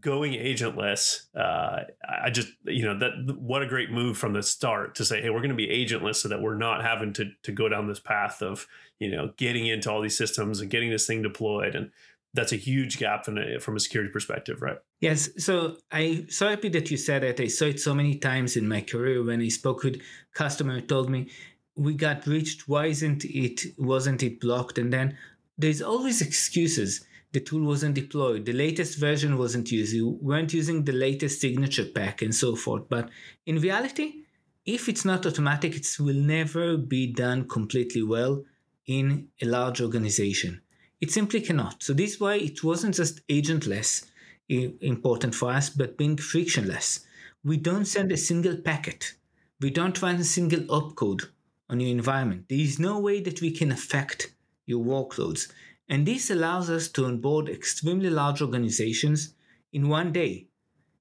going 0.00 0.32
agentless, 0.32 1.26
uh, 1.36 1.84
I 2.08 2.30
just 2.30 2.48
you 2.64 2.84
know 2.84 2.98
that 2.98 3.36
what 3.38 3.62
a 3.62 3.66
great 3.66 3.90
move 3.90 4.18
from 4.18 4.32
the 4.32 4.42
start 4.42 4.94
to 4.96 5.04
say, 5.04 5.20
hey, 5.20 5.30
we're 5.30 5.40
going 5.40 5.50
to 5.50 5.56
be 5.56 5.68
agentless 5.68 6.16
so 6.16 6.28
that 6.28 6.40
we're 6.40 6.56
not 6.56 6.82
having 6.82 7.12
to 7.14 7.30
to 7.42 7.52
go 7.52 7.68
down 7.68 7.88
this 7.88 8.00
path 8.00 8.42
of 8.42 8.66
you 8.98 9.10
know 9.10 9.32
getting 9.36 9.66
into 9.66 9.90
all 9.90 10.00
these 10.00 10.16
systems 10.16 10.60
and 10.60 10.70
getting 10.70 10.90
this 10.90 11.06
thing 11.06 11.22
deployed 11.22 11.74
and 11.74 11.90
that's 12.34 12.52
a 12.52 12.56
huge 12.56 12.98
gap 12.98 13.24
from 13.24 13.38
a, 13.38 13.58
from 13.58 13.76
a 13.76 13.80
security 13.80 14.12
perspective, 14.12 14.60
right? 14.60 14.76
Yes. 15.00 15.30
So 15.38 15.76
i'm 15.90 16.28
so 16.30 16.48
happy 16.48 16.68
that 16.70 16.90
you 16.90 16.96
said 16.96 17.24
it. 17.24 17.40
I 17.40 17.48
saw 17.48 17.66
it 17.66 17.80
so 17.80 17.94
many 17.94 18.16
times 18.16 18.56
in 18.56 18.68
my 18.68 18.80
career 18.82 19.24
when 19.24 19.40
I 19.40 19.48
spoke 19.48 19.82
with 19.82 20.00
customer 20.34 20.80
told 20.80 21.08
me 21.10 21.30
we 21.76 21.94
got 21.94 22.26
reached. 22.26 22.68
Why 22.68 22.86
isn't 22.86 23.24
it 23.24 23.62
wasn't 23.78 24.22
it 24.22 24.40
blocked? 24.40 24.78
And 24.78 24.92
then 24.92 25.16
there's 25.56 25.82
always 25.82 26.20
excuses 26.20 27.04
the 27.32 27.40
tool 27.40 27.66
wasn't 27.66 27.94
deployed, 27.94 28.46
the 28.46 28.52
latest 28.52 28.98
version 28.98 29.36
wasn't 29.36 29.70
used, 29.70 29.92
you 29.92 30.18
weren't 30.22 30.54
using 30.54 30.84
the 30.84 30.92
latest 30.92 31.40
signature 31.40 31.84
pack, 31.84 32.22
and 32.22 32.34
so 32.34 32.56
forth. 32.56 32.88
But 32.88 33.10
in 33.46 33.60
reality, 33.60 34.24
if 34.64 34.88
it's 34.88 35.04
not 35.04 35.26
automatic, 35.26 35.76
it 35.76 35.86
will 35.98 36.14
never 36.14 36.76
be 36.76 37.06
done 37.12 37.48
completely 37.48 38.02
well 38.02 38.44
in 38.86 39.28
a 39.42 39.46
large 39.46 39.80
organization. 39.80 40.62
It 41.00 41.10
simply 41.10 41.40
cannot. 41.40 41.82
So 41.82 41.92
this 41.92 42.14
is 42.14 42.20
why 42.20 42.34
it 42.36 42.64
wasn't 42.64 42.94
just 42.94 43.26
agentless 43.28 44.06
important 44.48 45.34
for 45.34 45.50
us, 45.50 45.68
but 45.70 45.98
being 45.98 46.16
frictionless. 46.16 47.06
We 47.44 47.56
don't 47.58 47.84
send 47.84 48.10
a 48.10 48.16
single 48.16 48.56
packet. 48.56 49.12
We 49.60 49.70
don't 49.70 50.00
run 50.00 50.16
a 50.16 50.24
single 50.24 50.60
opcode 50.60 51.26
on 51.68 51.80
your 51.80 51.90
environment. 51.90 52.46
There 52.48 52.58
is 52.58 52.78
no 52.78 52.98
way 52.98 53.20
that 53.20 53.40
we 53.40 53.50
can 53.50 53.70
affect 53.70 54.32
your 54.66 54.84
workloads. 54.84 55.52
And 55.88 56.06
this 56.06 56.30
allows 56.30 56.68
us 56.68 56.88
to 56.88 57.06
onboard 57.06 57.48
extremely 57.48 58.10
large 58.10 58.42
organizations 58.42 59.34
in 59.72 59.88
one 59.88 60.12
day. 60.12 60.48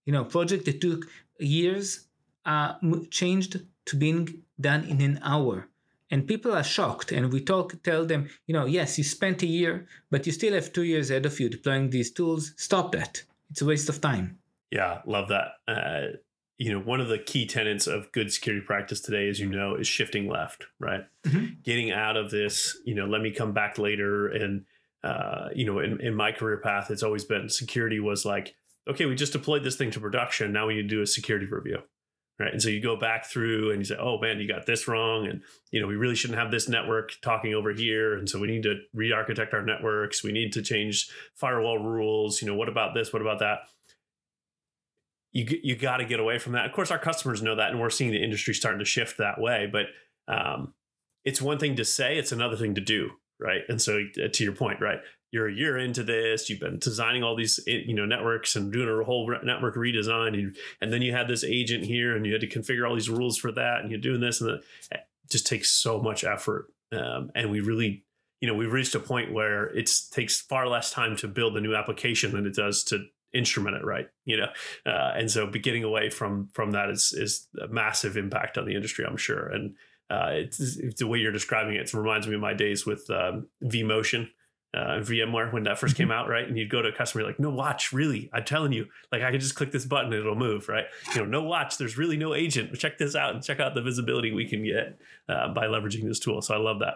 You 0.05 0.13
know, 0.13 0.21
a 0.21 0.25
project 0.25 0.65
that 0.65 0.79
took 0.79 1.05
years 1.39 2.07
uh, 2.45 2.75
changed 3.11 3.59
to 3.85 3.95
being 3.95 4.43
done 4.59 4.85
in 4.85 5.01
an 5.01 5.19
hour. 5.23 5.67
And 6.09 6.25
people 6.25 6.53
are 6.53 6.63
shocked. 6.63 7.11
And 7.11 7.33
we 7.33 7.41
talk, 7.41 7.83
tell 7.83 8.05
them, 8.05 8.29
you 8.45 8.53
know, 8.53 8.65
yes, 8.65 8.97
you 8.97 9.03
spent 9.03 9.43
a 9.43 9.47
year, 9.47 9.87
but 10.09 10.25
you 10.25 10.31
still 10.31 10.53
have 10.53 10.71
two 10.71 10.83
years 10.83 11.11
ahead 11.11 11.25
of 11.25 11.37
you 11.37 11.49
deploying 11.49 11.89
these 11.89 12.11
tools. 12.11 12.53
Stop 12.55 12.93
that. 12.93 13.23
It's 13.49 13.61
a 13.61 13.65
waste 13.65 13.89
of 13.89 13.99
time. 13.99 14.39
Yeah, 14.71 15.01
love 15.05 15.27
that. 15.29 15.47
Uh, 15.67 16.17
you 16.57 16.71
know, 16.71 16.79
one 16.79 17.01
of 17.01 17.09
the 17.09 17.19
key 17.19 17.45
tenets 17.45 17.87
of 17.87 18.11
good 18.13 18.31
security 18.31 18.65
practice 18.65 19.01
today, 19.01 19.27
as 19.27 19.39
you 19.39 19.47
know, 19.47 19.75
is 19.75 19.87
shifting 19.87 20.29
left, 20.29 20.65
right? 20.79 21.05
Mm-hmm. 21.25 21.45
Getting 21.63 21.91
out 21.91 22.17
of 22.17 22.31
this, 22.31 22.77
you 22.85 22.95
know, 22.95 23.05
let 23.05 23.21
me 23.21 23.31
come 23.31 23.51
back 23.51 23.77
later. 23.77 24.27
And, 24.27 24.65
uh, 25.03 25.49
you 25.55 25.65
know, 25.65 25.79
in, 25.79 25.99
in 26.01 26.15
my 26.15 26.31
career 26.31 26.57
path, 26.57 26.91
it's 26.91 27.03
always 27.03 27.23
been 27.23 27.49
security 27.49 27.99
was 27.99 28.25
like, 28.25 28.55
okay, 28.89 29.05
we 29.05 29.15
just 29.15 29.33
deployed 29.33 29.63
this 29.63 29.75
thing 29.75 29.91
to 29.91 29.99
production. 29.99 30.51
Now 30.51 30.67
we 30.67 30.75
need 30.75 30.83
to 30.83 30.87
do 30.87 31.01
a 31.01 31.07
security 31.07 31.45
review. 31.45 31.79
Right. 32.39 32.53
And 32.53 32.61
so 32.61 32.69
you 32.69 32.79
go 32.79 32.95
back 32.95 33.25
through 33.25 33.71
and 33.71 33.79
you 33.79 33.85
say, 33.85 33.97
oh 33.99 34.19
man, 34.19 34.39
you 34.39 34.47
got 34.47 34.67
this 34.67 34.87
wrong. 34.87 35.25
And, 35.25 35.41
you 35.71 35.81
know, 35.81 35.87
we 35.87 35.95
really 35.95 36.13
shouldn't 36.13 36.37
have 36.37 36.51
this 36.51 36.69
network 36.69 37.13
talking 37.23 37.55
over 37.55 37.71
here. 37.71 38.15
And 38.15 38.29
so 38.29 38.37
we 38.37 38.45
need 38.45 38.61
to 38.61 38.75
re 38.93 39.11
architect 39.11 39.55
our 39.55 39.63
networks. 39.63 40.23
We 40.23 40.31
need 40.31 40.53
to 40.53 40.61
change 40.61 41.09
firewall 41.33 41.79
rules. 41.79 42.39
You 42.39 42.47
know, 42.47 42.53
what 42.53 42.69
about 42.69 42.93
this? 42.93 43.11
What 43.11 43.23
about 43.23 43.39
that? 43.39 43.61
you 45.37 45.45
you 45.63 45.75
got 45.75 45.97
to 45.97 46.05
get 46.05 46.19
away 46.19 46.39
from 46.39 46.53
that. 46.53 46.65
Of 46.65 46.71
course, 46.71 46.89
our 46.89 46.97
customers 46.97 47.43
know 47.43 47.55
that, 47.55 47.69
and 47.69 47.79
we're 47.79 47.91
seeing 47.91 48.11
the 48.11 48.23
industry 48.23 48.55
starting 48.55 48.79
to 48.79 48.85
shift 48.85 49.17
that 49.19 49.39
way. 49.39 49.69
But 49.71 49.85
um, 50.27 50.73
it's 51.23 51.41
one 51.41 51.59
thing 51.59 51.75
to 51.75 51.85
say; 51.85 52.17
it's 52.17 52.31
another 52.31 52.55
thing 52.55 52.73
to 52.75 52.81
do, 52.81 53.11
right? 53.39 53.61
And 53.67 53.81
so, 53.81 54.03
uh, 54.23 54.27
to 54.31 54.43
your 54.43 54.53
point, 54.53 54.81
right? 54.81 54.99
You're 55.31 55.47
a 55.47 55.53
year 55.53 55.77
into 55.77 56.03
this. 56.03 56.49
You've 56.49 56.59
been 56.59 56.79
designing 56.79 57.23
all 57.23 57.35
these, 57.35 57.59
eh, 57.67 57.81
you 57.85 57.93
know, 57.93 58.05
networks 58.05 58.55
and 58.55 58.71
doing 58.71 58.87
a 58.87 59.03
whole 59.03 59.29
network 59.43 59.75
redesign, 59.75 60.33
and, 60.33 60.55
and 60.81 60.93
then 60.93 61.01
you 61.01 61.11
had 61.11 61.27
this 61.27 61.43
agent 61.43 61.85
here, 61.85 62.15
and 62.15 62.25
you 62.25 62.31
had 62.31 62.41
to 62.41 62.47
configure 62.47 62.87
all 62.87 62.95
these 62.95 63.09
rules 63.09 63.37
for 63.37 63.51
that, 63.51 63.81
and 63.81 63.91
you're 63.91 63.99
doing 63.99 64.21
this, 64.21 64.41
and 64.41 64.49
that. 64.49 64.61
It 64.91 65.31
just 65.31 65.47
takes 65.47 65.69
so 65.69 65.99
much 66.01 66.23
effort. 66.23 66.67
Um, 66.93 67.31
and 67.35 67.51
we 67.51 67.59
really 67.59 68.05
you 68.41 68.47
know 68.47 68.53
we've 68.53 68.71
reached 68.71 68.95
a 68.95 68.99
point 68.99 69.33
where 69.33 69.65
it 69.65 69.89
takes 70.11 70.39
far 70.39 70.67
less 70.67 70.91
time 70.91 71.15
to 71.17 71.27
build 71.27 71.57
a 71.57 71.61
new 71.61 71.75
application 71.75 72.31
than 72.31 72.45
it 72.45 72.55
does 72.55 72.83
to 72.85 73.05
instrument 73.33 73.75
it 73.75 73.83
right 73.83 74.07
you 74.25 74.37
know 74.37 74.47
uh, 74.85 75.13
and 75.15 75.29
so 75.29 75.47
getting 75.47 75.83
away 75.83 76.09
from 76.09 76.47
from 76.53 76.71
that 76.71 76.89
is 76.89 77.13
is 77.13 77.47
a 77.61 77.67
massive 77.67 78.15
impact 78.15 78.57
on 78.57 78.65
the 78.65 78.75
industry 78.75 79.05
i'm 79.05 79.17
sure 79.17 79.47
and 79.47 79.75
uh, 80.09 80.29
it's, 80.31 80.59
it's, 80.59 80.99
the 80.99 81.07
way 81.07 81.19
you're 81.19 81.31
describing 81.31 81.75
it, 81.75 81.81
it 81.81 81.93
reminds 81.93 82.27
me 82.27 82.35
of 82.35 82.41
my 82.41 82.53
days 82.53 82.85
with 82.85 83.09
um, 83.09 83.47
vmotion 83.63 84.29
uh, 84.73 84.99
VMware 84.99 85.51
when 85.53 85.63
that 85.63 85.79
first 85.79 85.95
came 85.95 86.09
mm-hmm. 86.09 86.19
out, 86.19 86.29
right? 86.29 86.47
And 86.47 86.57
you'd 86.57 86.69
go 86.69 86.81
to 86.81 86.89
a 86.89 86.91
customer 86.91 87.23
like, 87.23 87.39
no 87.39 87.49
watch, 87.49 87.93
really? 87.93 88.29
I'm 88.33 88.43
telling 88.43 88.73
you, 88.73 88.85
like 89.11 89.21
I 89.21 89.31
can 89.31 89.39
just 89.39 89.55
click 89.55 89.71
this 89.71 89.85
button 89.85 90.11
and 90.13 90.21
it'll 90.21 90.35
move, 90.35 90.69
right? 90.69 90.85
You 91.15 91.21
know, 91.21 91.25
no 91.25 91.43
watch. 91.43 91.77
There's 91.77 91.97
really 91.97 92.17
no 92.17 92.35
agent. 92.35 92.77
Check 92.77 92.97
this 92.97 93.15
out 93.15 93.33
and 93.33 93.43
check 93.43 93.59
out 93.59 93.75
the 93.75 93.81
visibility 93.81 94.31
we 94.31 94.47
can 94.47 94.63
get 94.63 94.99
uh, 95.29 95.53
by 95.53 95.65
leveraging 95.65 96.03
this 96.03 96.19
tool. 96.19 96.41
So 96.41 96.53
I 96.53 96.57
love 96.57 96.79
that. 96.79 96.95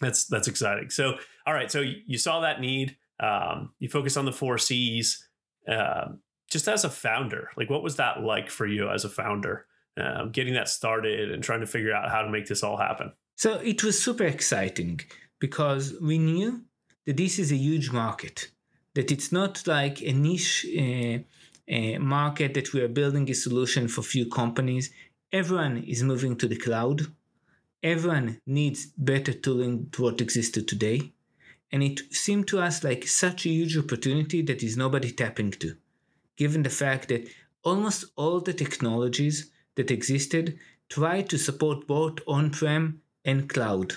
That's 0.00 0.24
that's 0.24 0.48
exciting. 0.48 0.90
So 0.90 1.16
all 1.46 1.54
right, 1.54 1.70
so 1.70 1.80
you 1.80 2.18
saw 2.18 2.40
that 2.40 2.60
need. 2.60 2.96
Um, 3.20 3.72
you 3.78 3.88
focus 3.88 4.16
on 4.16 4.24
the 4.24 4.32
four 4.32 4.58
C's. 4.58 5.28
Um, 5.68 6.20
just 6.50 6.68
as 6.68 6.84
a 6.84 6.90
founder, 6.90 7.50
like 7.56 7.70
what 7.70 7.82
was 7.82 7.96
that 7.96 8.22
like 8.22 8.50
for 8.50 8.66
you 8.66 8.90
as 8.90 9.04
a 9.04 9.08
founder, 9.08 9.66
um, 9.96 10.30
getting 10.30 10.54
that 10.54 10.68
started 10.68 11.30
and 11.30 11.42
trying 11.42 11.60
to 11.60 11.66
figure 11.66 11.92
out 11.92 12.10
how 12.10 12.22
to 12.22 12.30
make 12.30 12.46
this 12.46 12.62
all 12.62 12.76
happen? 12.76 13.12
So 13.36 13.54
it 13.54 13.82
was 13.82 14.02
super 14.02 14.24
exciting 14.24 15.00
because 15.38 15.94
we 16.00 16.18
knew 16.18 16.62
that 17.06 17.16
this 17.16 17.38
is 17.38 17.50
a 17.50 17.56
huge 17.56 17.90
market, 17.90 18.50
that 18.94 19.10
it's 19.10 19.32
not 19.32 19.66
like 19.66 20.00
a 20.02 20.12
niche 20.12 20.66
uh, 20.78 21.18
uh, 21.72 21.98
market 21.98 22.54
that 22.54 22.72
we 22.72 22.80
are 22.80 22.88
building 22.88 23.28
a 23.30 23.34
solution 23.34 23.88
for 23.88 24.02
few 24.02 24.28
companies. 24.28 24.90
Everyone 25.32 25.78
is 25.78 26.02
moving 26.02 26.36
to 26.36 26.46
the 26.46 26.56
cloud. 26.56 27.02
Everyone 27.82 28.40
needs 28.46 28.86
better 28.96 29.32
tooling 29.32 29.88
to 29.92 30.02
what 30.02 30.20
existed 30.20 30.68
today. 30.68 31.12
And 31.72 31.82
it 31.82 32.00
seemed 32.10 32.46
to 32.48 32.60
us 32.60 32.84
like 32.84 33.06
such 33.06 33.46
a 33.46 33.48
huge 33.48 33.76
opportunity 33.76 34.42
that 34.42 34.62
is 34.62 34.76
nobody 34.76 35.10
tapping 35.10 35.50
to, 35.52 35.74
given 36.36 36.62
the 36.62 36.70
fact 36.70 37.08
that 37.08 37.28
almost 37.64 38.04
all 38.14 38.40
the 38.40 38.52
technologies 38.52 39.50
that 39.76 39.90
existed 39.90 40.58
tried 40.88 41.28
to 41.30 41.38
support 41.38 41.86
both 41.86 42.18
on 42.26 42.50
prem 42.50 43.00
and 43.24 43.48
cloud. 43.48 43.94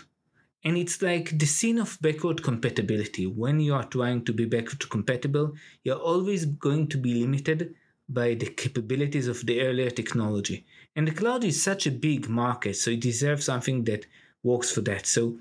And 0.64 0.78
it's 0.78 1.02
like 1.02 1.38
the 1.38 1.46
scene 1.46 1.78
of 1.78 1.98
backward 2.02 2.42
compatibility. 2.42 3.28
When 3.28 3.60
you 3.60 3.76
are 3.76 3.84
trying 3.84 4.26
to 4.26 4.34
be 4.34 4.46
backward 4.46 4.90
compatible, 4.90 5.54
you're 5.84 5.96
always 5.96 6.46
going 6.46 6.88
to 6.88 6.98
be 6.98 7.14
limited 7.16 7.76
by 8.10 8.34
the 8.34 8.48
capabilities 8.48 9.28
of 9.28 9.46
the 9.46 9.62
earlier 9.62 9.90
technology. 9.90 10.66
And 10.96 11.08
the 11.08 11.12
cloud 11.12 11.44
is 11.44 11.62
such 11.62 11.86
a 11.86 11.92
big 11.92 12.30
market, 12.30 12.76
so 12.78 12.92
it 12.92 13.02
deserves 13.02 13.46
something 13.46 13.84
that 13.84 14.06
works 14.44 14.72
for 14.72 14.82
that. 14.82 15.06
So, 15.06 15.38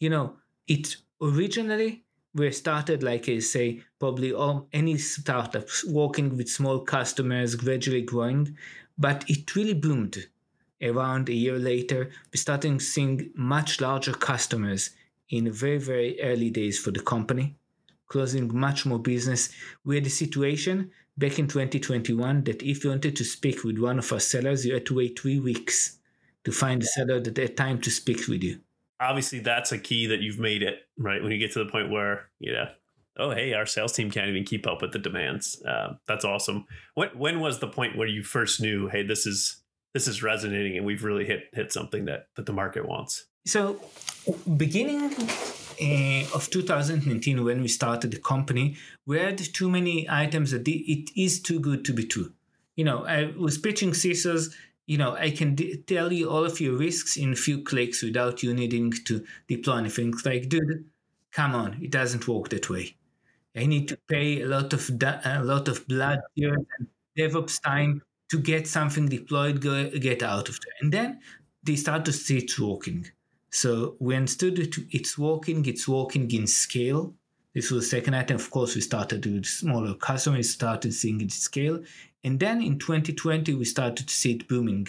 you 0.00 0.10
know, 0.10 0.36
it 0.66 0.96
originally 1.20 2.04
we 2.34 2.50
started 2.52 3.02
like 3.02 3.28
I 3.28 3.38
say 3.38 3.80
probably 3.98 4.32
all 4.32 4.68
any 4.72 4.98
startups 4.98 5.84
working 5.86 6.36
with 6.36 6.50
small 6.50 6.80
customers 6.80 7.54
gradually 7.54 8.02
growing 8.02 8.56
but 8.98 9.28
it 9.28 9.54
really 9.54 9.74
boomed. 9.74 10.26
Around 10.82 11.30
a 11.30 11.34
year 11.34 11.58
later 11.58 12.10
we 12.30 12.38
started 12.38 12.82
seeing 12.82 13.30
much 13.34 13.80
larger 13.80 14.12
customers 14.12 14.90
in 15.30 15.50
very 15.50 15.78
very 15.78 16.20
early 16.20 16.50
days 16.50 16.78
for 16.78 16.90
the 16.90 17.00
company 17.00 17.56
closing 18.08 18.56
much 18.56 18.86
more 18.86 18.98
business. 18.98 19.50
We 19.84 19.96
had 19.96 20.06
a 20.06 20.10
situation 20.10 20.90
back 21.16 21.38
in 21.38 21.48
2021 21.48 22.44
that 22.44 22.62
if 22.62 22.84
you 22.84 22.90
wanted 22.90 23.16
to 23.16 23.24
speak 23.24 23.64
with 23.64 23.78
one 23.78 23.98
of 23.98 24.12
our 24.12 24.20
sellers 24.20 24.66
you 24.66 24.74
had 24.74 24.86
to 24.86 24.96
wait 24.96 25.18
three 25.18 25.40
weeks 25.40 25.98
to 26.44 26.52
find 26.52 26.82
a 26.82 26.86
seller 26.86 27.20
that 27.20 27.36
had 27.36 27.56
time 27.56 27.80
to 27.80 27.90
speak 27.90 28.28
with 28.28 28.42
you. 28.42 28.60
Obviously 29.00 29.40
that's 29.40 29.72
a 29.72 29.78
key 29.78 30.06
that 30.06 30.20
you've 30.20 30.38
made 30.38 30.62
it 30.62 30.80
right? 30.98 31.22
When 31.22 31.32
you 31.32 31.38
get 31.38 31.52
to 31.52 31.64
the 31.64 31.70
point 31.70 31.90
where 31.90 32.28
you 32.38 32.52
know 32.52 32.66
oh 33.18 33.30
hey 33.30 33.52
our 33.52 33.66
sales 33.66 33.92
team 33.92 34.10
can't 34.10 34.28
even 34.28 34.44
keep 34.44 34.66
up 34.66 34.82
with 34.82 34.92
the 34.92 34.98
demands 34.98 35.62
uh, 35.62 35.94
that's 36.06 36.24
awesome 36.24 36.66
when, 36.94 37.08
when 37.10 37.40
was 37.40 37.58
the 37.58 37.66
point 37.66 37.96
where 37.96 38.08
you 38.08 38.22
first 38.22 38.60
knew 38.60 38.88
hey 38.88 39.02
this 39.02 39.26
is 39.26 39.62
this 39.94 40.06
is 40.06 40.22
resonating 40.22 40.76
and 40.76 40.84
we've 40.84 41.04
really 41.04 41.24
hit 41.24 41.48
hit 41.52 41.72
something 41.72 42.04
that 42.04 42.28
that 42.34 42.46
the 42.46 42.52
market 42.52 42.86
wants 42.86 43.26
so 43.44 43.80
beginning 44.56 45.04
uh, 45.04 46.34
of 46.34 46.48
2019 46.50 47.44
when 47.44 47.60
we 47.60 47.68
started 47.68 48.10
the 48.10 48.18
company 48.20 48.76
we 49.06 49.18
had 49.18 49.38
too 49.38 49.68
many 49.68 50.08
items 50.08 50.50
that 50.50 50.66
it 50.66 51.10
is 51.16 51.40
too 51.40 51.60
good 51.60 51.84
to 51.84 51.92
be 51.92 52.04
true 52.04 52.32
you 52.76 52.84
know 52.84 53.04
i 53.06 53.32
was 53.36 53.58
pitching 53.58 53.90
CISOs 53.90 54.54
you 54.86 54.98
know, 54.98 55.16
I 55.16 55.30
can 55.30 55.56
d- 55.56 55.78
tell 55.86 56.12
you 56.12 56.30
all 56.30 56.44
of 56.44 56.60
your 56.60 56.76
risks 56.76 57.16
in 57.16 57.32
a 57.32 57.36
few 57.36 57.62
clicks 57.62 58.02
without 58.02 58.42
you 58.42 58.54
needing 58.54 58.92
to 59.06 59.24
deploy 59.48 59.78
anything. 59.78 60.14
Like, 60.24 60.48
dude, 60.48 60.84
come 61.32 61.54
on, 61.54 61.82
it 61.82 61.90
doesn't 61.90 62.28
work 62.28 62.48
that 62.50 62.70
way. 62.70 62.94
I 63.56 63.66
need 63.66 63.88
to 63.88 63.98
pay 64.08 64.42
a 64.42 64.46
lot 64.46 64.72
of 64.72 64.98
da- 64.98 65.20
a 65.24 65.42
lot 65.42 65.68
of 65.68 65.86
blood, 65.88 66.20
and 66.36 66.66
DevOps 67.18 67.62
time 67.62 68.02
to 68.30 68.38
get 68.38 68.66
something 68.66 69.08
deployed, 69.08 69.60
go, 69.60 69.88
get 69.90 70.22
out 70.22 70.48
of 70.48 70.58
there. 70.60 70.74
And 70.80 70.92
then 70.92 71.20
they 71.62 71.76
start 71.76 72.04
to 72.06 72.12
see 72.12 72.38
it's 72.38 72.58
working. 72.58 73.06
So 73.50 73.96
we 74.00 74.14
understood 74.14 74.56
that 74.56 74.76
it's 74.90 75.16
working, 75.16 75.64
it's 75.66 75.88
working 75.88 76.30
in 76.32 76.46
scale. 76.46 77.14
This 77.54 77.70
was 77.70 77.84
the 77.84 77.96
second 77.96 78.14
item. 78.14 78.36
Of 78.36 78.50
course, 78.50 78.74
we 78.74 78.82
started 78.82 79.24
with 79.24 79.46
smaller 79.46 79.94
customers, 79.94 80.50
started 80.50 80.92
seeing 80.92 81.20
it 81.22 81.32
scale. 81.32 81.82
And 82.22 82.38
then 82.38 82.60
in 82.60 82.78
2020, 82.78 83.54
we 83.54 83.64
started 83.64 84.08
to 84.08 84.14
see 84.14 84.32
it 84.32 84.48
booming 84.48 84.88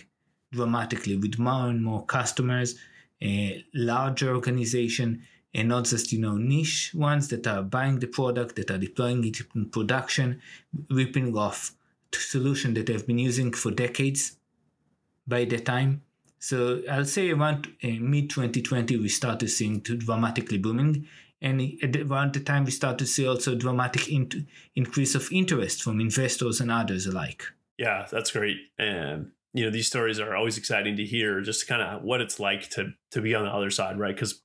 dramatically 0.52 1.16
with 1.16 1.40
more 1.40 1.70
and 1.70 1.84
more 1.84 2.06
customers, 2.06 2.76
a 3.22 3.64
larger 3.74 4.34
organization, 4.34 5.24
and 5.54 5.70
not 5.70 5.86
just 5.86 6.12
you 6.12 6.20
know 6.20 6.38
niche 6.38 6.94
ones 6.94 7.28
that 7.30 7.48
are 7.48 7.64
buying 7.64 8.00
the 8.00 8.08
product, 8.08 8.56
that 8.56 8.72
are 8.72 8.78
deploying 8.78 9.24
it 9.26 9.42
in 9.56 9.70
production, 9.70 10.42
ripping 10.90 11.38
off 11.38 11.74
solution 12.14 12.74
that 12.74 12.86
they've 12.86 13.06
been 13.06 13.20
using 13.20 13.52
for 13.52 13.72
decades 13.72 14.38
by 15.28 15.46
the 15.46 15.60
time. 15.60 16.02
So 16.40 16.82
I'll 16.90 17.06
say 17.06 17.32
around 17.32 17.68
uh, 17.84 17.88
mid 18.00 18.30
2020, 18.30 18.98
we 18.98 19.10
started 19.10 19.50
seeing 19.50 19.80
dramatically 19.80 20.58
booming. 20.58 21.08
And 21.40 21.62
around 22.10 22.34
the 22.34 22.40
time 22.40 22.66
we 22.66 22.72
start 22.72 22.98
to 22.98 23.06
see 23.06 23.28
also 23.28 23.54
dramatic 23.54 24.10
in- 24.10 24.48
increase 24.76 25.14
of 25.14 25.32
interest 25.32 25.84
from 25.84 26.00
investors 26.00 26.60
and 26.60 26.72
others 26.72 27.06
alike. 27.06 27.44
Yeah, 27.78 28.08
that's 28.12 28.32
great. 28.32 28.58
And 28.80 29.32
you 29.54 29.66
know, 29.66 29.72
these 29.72 29.88
stories 29.88 30.20
are 30.20 30.36
always 30.36 30.58
exciting 30.58 30.96
to 30.98 31.06
hear, 31.06 31.42
just 31.42 31.68
kind 31.68 31.82
of 31.82 32.04
what 32.04 32.22
it's 32.22 32.40
like 32.40 32.70
to 32.72 32.94
to 33.12 33.22
be 33.22 33.36
on 33.36 33.46
the 33.46 33.52
other 33.52 33.70
side, 33.70 34.00
right? 34.00 34.16
Because 34.16 34.42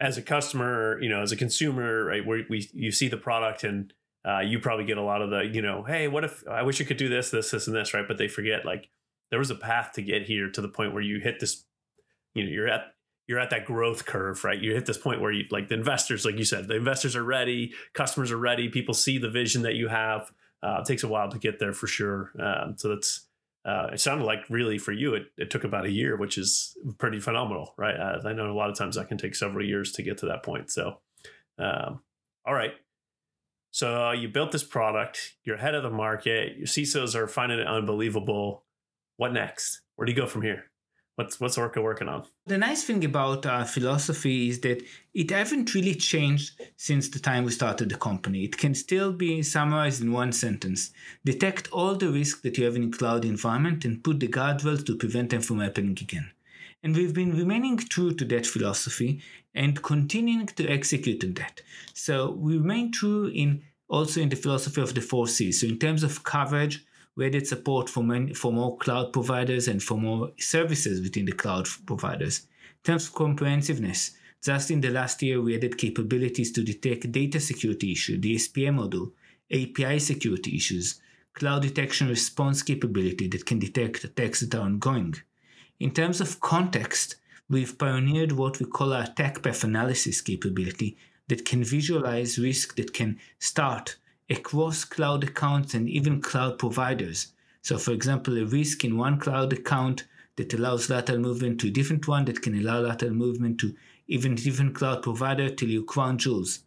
as 0.00 0.16
a 0.16 0.22
customer, 0.22 0.98
you 1.02 1.08
know, 1.08 1.22
as 1.22 1.32
a 1.32 1.36
consumer, 1.36 2.04
right, 2.06 2.26
we 2.26 2.68
you 2.72 2.90
see 2.90 3.08
the 3.08 3.16
product 3.16 3.64
and 3.64 3.92
uh, 4.26 4.40
you 4.40 4.58
probably 4.58 4.84
get 4.84 4.98
a 4.98 5.02
lot 5.02 5.22
of 5.22 5.30
the, 5.30 5.40
you 5.40 5.62
know, 5.62 5.82
hey, 5.82 6.08
what 6.08 6.24
if 6.24 6.46
I 6.48 6.62
wish 6.62 6.80
you 6.80 6.86
could 6.86 6.96
do 6.96 7.08
this, 7.08 7.30
this, 7.30 7.50
this, 7.50 7.66
and 7.66 7.76
this, 7.76 7.94
right? 7.94 8.06
But 8.06 8.18
they 8.18 8.28
forget 8.28 8.64
like 8.64 8.88
there 9.30 9.38
was 9.38 9.50
a 9.50 9.54
path 9.54 9.92
to 9.94 10.02
get 10.02 10.22
here 10.22 10.50
to 10.50 10.60
the 10.60 10.68
point 10.68 10.92
where 10.92 11.02
you 11.02 11.20
hit 11.20 11.40
this, 11.40 11.64
you 12.34 12.44
know, 12.44 12.50
you're 12.50 12.68
at 12.68 12.92
you're 13.26 13.38
at 13.38 13.50
that 13.50 13.64
growth 13.64 14.06
curve, 14.06 14.42
right? 14.42 14.58
You 14.58 14.74
hit 14.74 14.86
this 14.86 14.98
point 14.98 15.20
where 15.20 15.30
you 15.30 15.44
like 15.50 15.68
the 15.68 15.74
investors, 15.74 16.24
like 16.24 16.36
you 16.36 16.44
said, 16.44 16.66
the 16.66 16.76
investors 16.76 17.14
are 17.14 17.22
ready, 17.22 17.72
customers 17.92 18.32
are 18.32 18.38
ready, 18.38 18.68
people 18.68 18.94
see 18.94 19.18
the 19.18 19.30
vision 19.30 19.62
that 19.62 19.74
you 19.74 19.88
have. 19.88 20.32
Uh, 20.62 20.78
it 20.80 20.86
takes 20.86 21.04
a 21.04 21.08
while 21.08 21.30
to 21.30 21.38
get 21.38 21.58
there 21.58 21.72
for 21.72 21.86
sure. 21.86 22.32
Um, 22.42 22.74
so 22.76 22.88
that's 22.88 23.28
uh, 23.64 23.88
it 23.92 24.00
sounded 24.00 24.24
like 24.24 24.48
really 24.48 24.78
for 24.78 24.92
you 24.92 25.14
it, 25.14 25.24
it 25.36 25.50
took 25.50 25.64
about 25.64 25.84
a 25.84 25.90
year, 25.90 26.16
which 26.16 26.38
is 26.38 26.76
pretty 26.98 27.20
phenomenal, 27.20 27.74
right? 27.76 27.96
Uh, 27.96 28.20
I 28.26 28.32
know 28.32 28.50
a 28.50 28.54
lot 28.54 28.70
of 28.70 28.78
times 28.78 28.96
that 28.96 29.08
can 29.08 29.18
take 29.18 29.34
several 29.34 29.64
years 29.64 29.92
to 29.92 30.02
get 30.02 30.18
to 30.18 30.26
that 30.26 30.42
point. 30.42 30.70
So, 30.70 30.98
um, 31.58 32.00
all 32.46 32.54
right. 32.54 32.72
So 33.70 34.08
uh, 34.08 34.12
you 34.12 34.28
built 34.28 34.50
this 34.50 34.64
product, 34.64 35.36
you're 35.44 35.56
ahead 35.56 35.74
of 35.74 35.82
the 35.82 35.90
market, 35.90 36.56
your 36.56 36.66
CISOs 36.66 37.14
are 37.14 37.28
finding 37.28 37.60
it 37.60 37.66
unbelievable. 37.66 38.64
What 39.16 39.32
next? 39.32 39.82
Where 39.96 40.06
do 40.06 40.12
you 40.12 40.16
go 40.16 40.26
from 40.26 40.42
here? 40.42 40.69
What's 41.20 41.38
what's 41.38 41.58
Orca 41.58 41.82
working 41.82 42.08
on? 42.08 42.24
The 42.46 42.56
nice 42.56 42.82
thing 42.82 43.04
about 43.04 43.44
our 43.44 43.66
philosophy 43.66 44.48
is 44.48 44.60
that 44.60 44.82
it 45.12 45.30
hasn't 45.30 45.74
really 45.74 45.94
changed 45.94 46.58
since 46.78 47.10
the 47.10 47.18
time 47.18 47.44
we 47.44 47.50
started 47.50 47.90
the 47.90 47.98
company. 47.98 48.42
It 48.42 48.56
can 48.56 48.74
still 48.74 49.12
be 49.12 49.42
summarized 49.42 50.00
in 50.00 50.12
one 50.12 50.32
sentence. 50.32 50.92
Detect 51.22 51.68
all 51.72 51.94
the 51.94 52.08
risks 52.08 52.40
that 52.40 52.56
you 52.56 52.64
have 52.64 52.74
in 52.74 52.84
a 52.84 52.90
cloud 52.90 53.26
environment 53.26 53.84
and 53.84 54.02
put 54.02 54.18
the 54.18 54.28
guardrails 54.28 54.86
to 54.86 54.96
prevent 54.96 55.28
them 55.28 55.42
from 55.42 55.60
happening 55.60 55.98
again. 56.00 56.30
And 56.82 56.96
we've 56.96 57.12
been 57.12 57.36
remaining 57.36 57.76
true 57.76 58.14
to 58.14 58.24
that 58.24 58.46
philosophy 58.46 59.20
and 59.54 59.82
continuing 59.82 60.46
to 60.46 60.66
execute 60.70 61.22
on 61.22 61.34
that. 61.34 61.60
So 61.92 62.30
we 62.30 62.56
remain 62.56 62.92
true 62.92 63.26
in 63.26 63.62
also 63.90 64.22
in 64.22 64.30
the 64.30 64.36
philosophy 64.36 64.80
of 64.80 64.94
the 64.94 65.02
four 65.02 65.28
C's. 65.28 65.60
So 65.60 65.66
in 65.66 65.78
terms 65.78 66.02
of 66.02 66.24
coverage, 66.24 66.82
we 67.20 67.26
added 67.26 67.46
support 67.46 67.90
for, 67.90 68.02
many, 68.02 68.32
for 68.32 68.50
more 68.50 68.78
cloud 68.78 69.12
providers 69.12 69.68
and 69.68 69.82
for 69.82 69.98
more 69.98 70.32
services 70.38 71.02
within 71.02 71.26
the 71.26 71.32
cloud 71.32 71.68
providers. 71.84 72.46
In 72.78 72.82
terms 72.82 73.08
of 73.08 73.14
comprehensiveness, 73.14 74.12
just 74.42 74.70
in 74.70 74.80
the 74.80 74.88
last 74.88 75.20
year, 75.20 75.42
we 75.42 75.54
added 75.54 75.76
capabilities 75.76 76.50
to 76.52 76.64
detect 76.64 77.12
data 77.12 77.38
security 77.38 77.92
issues, 77.92 78.20
DSPM 78.20 78.76
model, 78.76 79.12
API 79.52 79.98
security 79.98 80.56
issues, 80.56 80.98
cloud 81.34 81.60
detection 81.60 82.08
response 82.08 82.62
capability 82.62 83.28
that 83.28 83.44
can 83.44 83.58
detect 83.58 84.02
attacks 84.02 84.40
that 84.40 84.54
are 84.54 84.62
ongoing. 84.62 85.14
In 85.78 85.90
terms 85.90 86.22
of 86.22 86.40
context, 86.40 87.16
we've 87.50 87.76
pioneered 87.76 88.32
what 88.32 88.58
we 88.58 88.64
call 88.64 88.94
our 88.94 89.02
attack 89.02 89.42
path 89.42 89.62
analysis 89.62 90.22
capability 90.22 90.96
that 91.28 91.44
can 91.44 91.64
visualize 91.64 92.38
risk 92.38 92.76
that 92.76 92.94
can 92.94 93.18
start 93.38 93.98
across 94.30 94.84
cloud 94.84 95.24
accounts 95.24 95.74
and 95.74 95.88
even 95.88 96.22
cloud 96.22 96.58
providers. 96.58 97.32
So, 97.62 97.76
for 97.76 97.92
example, 97.92 98.38
a 98.38 98.44
risk 98.44 98.84
in 98.84 98.96
one 98.96 99.18
cloud 99.18 99.52
account 99.52 100.04
that 100.36 100.54
allows 100.54 100.88
lateral 100.88 101.18
movement 101.18 101.60
to 101.60 101.68
a 101.68 101.72
different 101.72 102.08
one 102.08 102.24
that 102.26 102.40
can 102.40 102.58
allow 102.58 102.80
lateral 102.80 103.12
movement 103.12 103.58
to 103.60 103.74
even 104.06 104.36
different 104.36 104.74
cloud 104.74 105.02
provider 105.02 105.50
till 105.50 105.68
you 105.68 105.84
crown 105.84 106.16
jewels. 106.16 106.60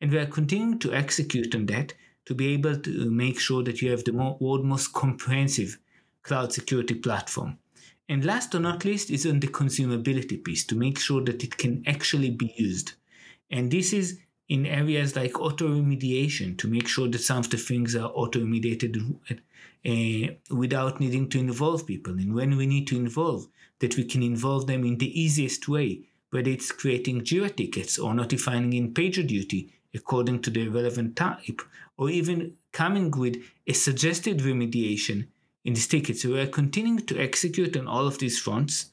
And 0.00 0.12
we 0.12 0.18
are 0.18 0.26
continuing 0.26 0.78
to 0.80 0.92
execute 0.92 1.54
on 1.54 1.66
that 1.66 1.94
to 2.26 2.34
be 2.34 2.52
able 2.52 2.76
to 2.76 3.10
make 3.10 3.40
sure 3.40 3.62
that 3.62 3.80
you 3.80 3.90
have 3.90 4.04
the 4.04 4.12
world 4.12 4.64
most 4.64 4.92
comprehensive 4.92 5.78
cloud 6.22 6.52
security 6.52 6.94
platform. 6.94 7.58
And 8.08 8.24
last 8.24 8.52
but 8.52 8.62
not 8.62 8.84
least 8.84 9.10
is 9.10 9.26
on 9.26 9.40
the 9.40 9.48
consumability 9.48 10.42
piece 10.44 10.64
to 10.66 10.76
make 10.76 10.98
sure 10.98 11.24
that 11.24 11.42
it 11.42 11.56
can 11.56 11.82
actually 11.86 12.30
be 12.30 12.54
used. 12.56 12.92
And 13.50 13.70
this 13.70 13.92
is 13.92 14.18
in 14.48 14.64
areas 14.66 15.16
like 15.16 15.40
auto 15.40 15.68
remediation 15.68 16.56
to 16.58 16.68
make 16.68 16.86
sure 16.86 17.08
that 17.08 17.18
some 17.18 17.38
of 17.38 17.50
the 17.50 17.56
things 17.56 17.96
are 17.96 18.10
auto 18.10 18.40
remediated 18.40 18.96
uh, 19.30 20.54
without 20.54 21.00
needing 21.00 21.28
to 21.28 21.38
involve 21.38 21.86
people. 21.86 22.12
And 22.12 22.34
when 22.34 22.56
we 22.56 22.66
need 22.66 22.86
to 22.88 22.96
involve, 22.96 23.48
that 23.80 23.96
we 23.96 24.04
can 24.04 24.22
involve 24.22 24.66
them 24.66 24.84
in 24.84 24.98
the 24.98 25.20
easiest 25.20 25.68
way, 25.68 26.02
whether 26.30 26.50
it's 26.50 26.72
creating 26.72 27.22
JIRA 27.22 27.56
tickets 27.56 27.98
or 27.98 28.14
notifying 28.14 28.72
in 28.72 28.94
PagerDuty 28.94 29.70
according 29.94 30.42
to 30.42 30.50
the 30.50 30.68
relevant 30.68 31.16
type, 31.16 31.62
or 31.96 32.10
even 32.10 32.54
coming 32.72 33.10
with 33.10 33.36
a 33.66 33.72
suggested 33.72 34.38
remediation 34.40 35.26
in 35.64 35.72
this 35.72 35.86
ticket. 35.86 36.18
So 36.18 36.30
we 36.30 36.40
are 36.40 36.46
continuing 36.46 37.04
to 37.06 37.18
execute 37.18 37.76
on 37.76 37.88
all 37.88 38.06
of 38.06 38.18
these 38.18 38.38
fronts. 38.38 38.90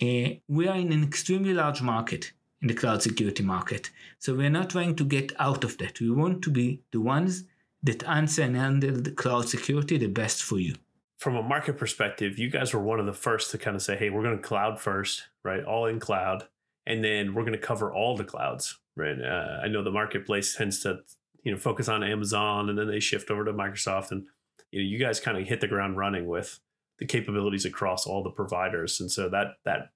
Uh, 0.00 0.40
we 0.48 0.66
are 0.66 0.76
in 0.76 0.92
an 0.92 1.04
extremely 1.04 1.52
large 1.52 1.82
market 1.82 2.32
in 2.60 2.68
the 2.68 2.74
cloud 2.74 3.02
security 3.02 3.42
market. 3.42 3.90
So 4.18 4.34
we're 4.34 4.50
not 4.50 4.70
trying 4.70 4.96
to 4.96 5.04
get 5.04 5.32
out 5.38 5.64
of 5.64 5.78
that. 5.78 6.00
We 6.00 6.10
want 6.10 6.42
to 6.42 6.50
be 6.50 6.82
the 6.92 7.00
ones 7.00 7.44
that 7.82 8.02
answer 8.04 8.42
and 8.42 8.56
handle 8.56 9.00
the 9.00 9.12
cloud 9.12 9.48
security 9.48 9.98
the 9.98 10.08
best 10.08 10.42
for 10.42 10.58
you. 10.58 10.74
From 11.18 11.36
a 11.36 11.42
market 11.42 11.76
perspective, 11.76 12.38
you 12.38 12.50
guys 12.50 12.72
were 12.72 12.82
one 12.82 13.00
of 13.00 13.06
the 13.06 13.12
first 13.12 13.50
to 13.50 13.58
kind 13.58 13.76
of 13.76 13.82
say, 13.82 13.96
hey, 13.96 14.10
we're 14.10 14.22
going 14.22 14.36
to 14.36 14.42
cloud 14.42 14.80
first, 14.80 15.28
right? 15.44 15.64
All 15.64 15.86
in 15.86 16.00
cloud. 16.00 16.44
And 16.86 17.04
then 17.04 17.34
we're 17.34 17.42
going 17.42 17.52
to 17.52 17.58
cover 17.58 17.92
all 17.92 18.16
the 18.16 18.24
clouds, 18.24 18.78
right? 18.96 19.20
Uh, 19.20 19.60
I 19.62 19.68
know 19.68 19.82
the 19.82 19.90
marketplace 19.90 20.56
tends 20.56 20.80
to, 20.82 21.00
you 21.42 21.52
know, 21.52 21.58
focus 21.58 21.88
on 21.88 22.02
Amazon 22.02 22.68
and 22.68 22.78
then 22.78 22.88
they 22.88 23.00
shift 23.00 23.30
over 23.30 23.44
to 23.44 23.52
Microsoft. 23.52 24.10
And, 24.10 24.26
you 24.70 24.80
know, 24.80 24.88
you 24.88 24.98
guys 24.98 25.20
kind 25.20 25.36
of 25.36 25.46
hit 25.46 25.60
the 25.60 25.68
ground 25.68 25.96
running 25.96 26.26
with 26.26 26.60
the 26.98 27.06
capabilities 27.06 27.64
across 27.64 28.06
all 28.06 28.22
the 28.22 28.30
providers. 28.30 29.00
And 29.00 29.10
so 29.10 29.28
that, 29.28 29.56
that 29.64 29.90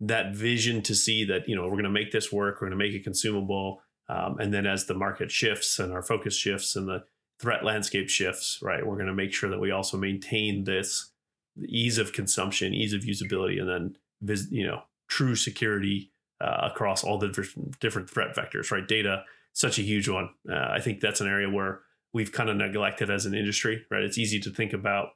that 0.00 0.34
vision 0.34 0.80
to 0.82 0.94
see 0.94 1.24
that 1.24 1.48
you 1.48 1.54
know 1.54 1.62
we're 1.64 1.70
going 1.70 1.84
to 1.84 1.90
make 1.90 2.10
this 2.10 2.32
work 2.32 2.56
we're 2.60 2.68
going 2.68 2.78
to 2.78 2.84
make 2.84 2.94
it 2.94 3.04
consumable 3.04 3.82
um, 4.08 4.38
and 4.40 4.52
then 4.52 4.66
as 4.66 4.86
the 4.86 4.94
market 4.94 5.30
shifts 5.30 5.78
and 5.78 5.92
our 5.92 6.02
focus 6.02 6.34
shifts 6.34 6.74
and 6.74 6.88
the 6.88 7.04
threat 7.38 7.64
landscape 7.64 8.08
shifts 8.08 8.58
right 8.62 8.86
we're 8.86 8.96
going 8.96 9.06
to 9.06 9.14
make 9.14 9.32
sure 9.32 9.50
that 9.50 9.60
we 9.60 9.70
also 9.70 9.96
maintain 9.96 10.64
this 10.64 11.12
ease 11.68 11.98
of 11.98 12.12
consumption 12.12 12.72
ease 12.72 12.92
of 12.92 13.02
usability 13.02 13.60
and 13.60 13.68
then 13.68 13.96
vis- 14.22 14.50
you 14.50 14.66
know 14.66 14.82
true 15.08 15.34
security 15.34 16.12
uh, 16.40 16.70
across 16.72 17.04
all 17.04 17.18
the 17.18 17.28
different, 17.80 18.08
threat 18.08 18.34
vectors 18.34 18.70
right? 18.70 18.88
Data 18.88 19.24
such 19.52 19.78
a 19.78 19.82
huge 19.82 20.08
one. 20.08 20.30
Uh, 20.50 20.68
i 20.70 20.80
think 20.80 21.00
that's 21.00 21.20
an 21.20 21.26
area 21.26 21.50
where 21.50 21.80
we've 22.12 22.32
kind 22.32 22.48
of 22.48 22.56
neglected 22.56 23.10
as 23.10 23.26
an 23.26 23.34
industry 23.34 23.84
right? 23.90 24.02
It's 24.02 24.16
easy 24.16 24.40
to 24.40 24.50
think 24.50 24.72
about 24.72 25.10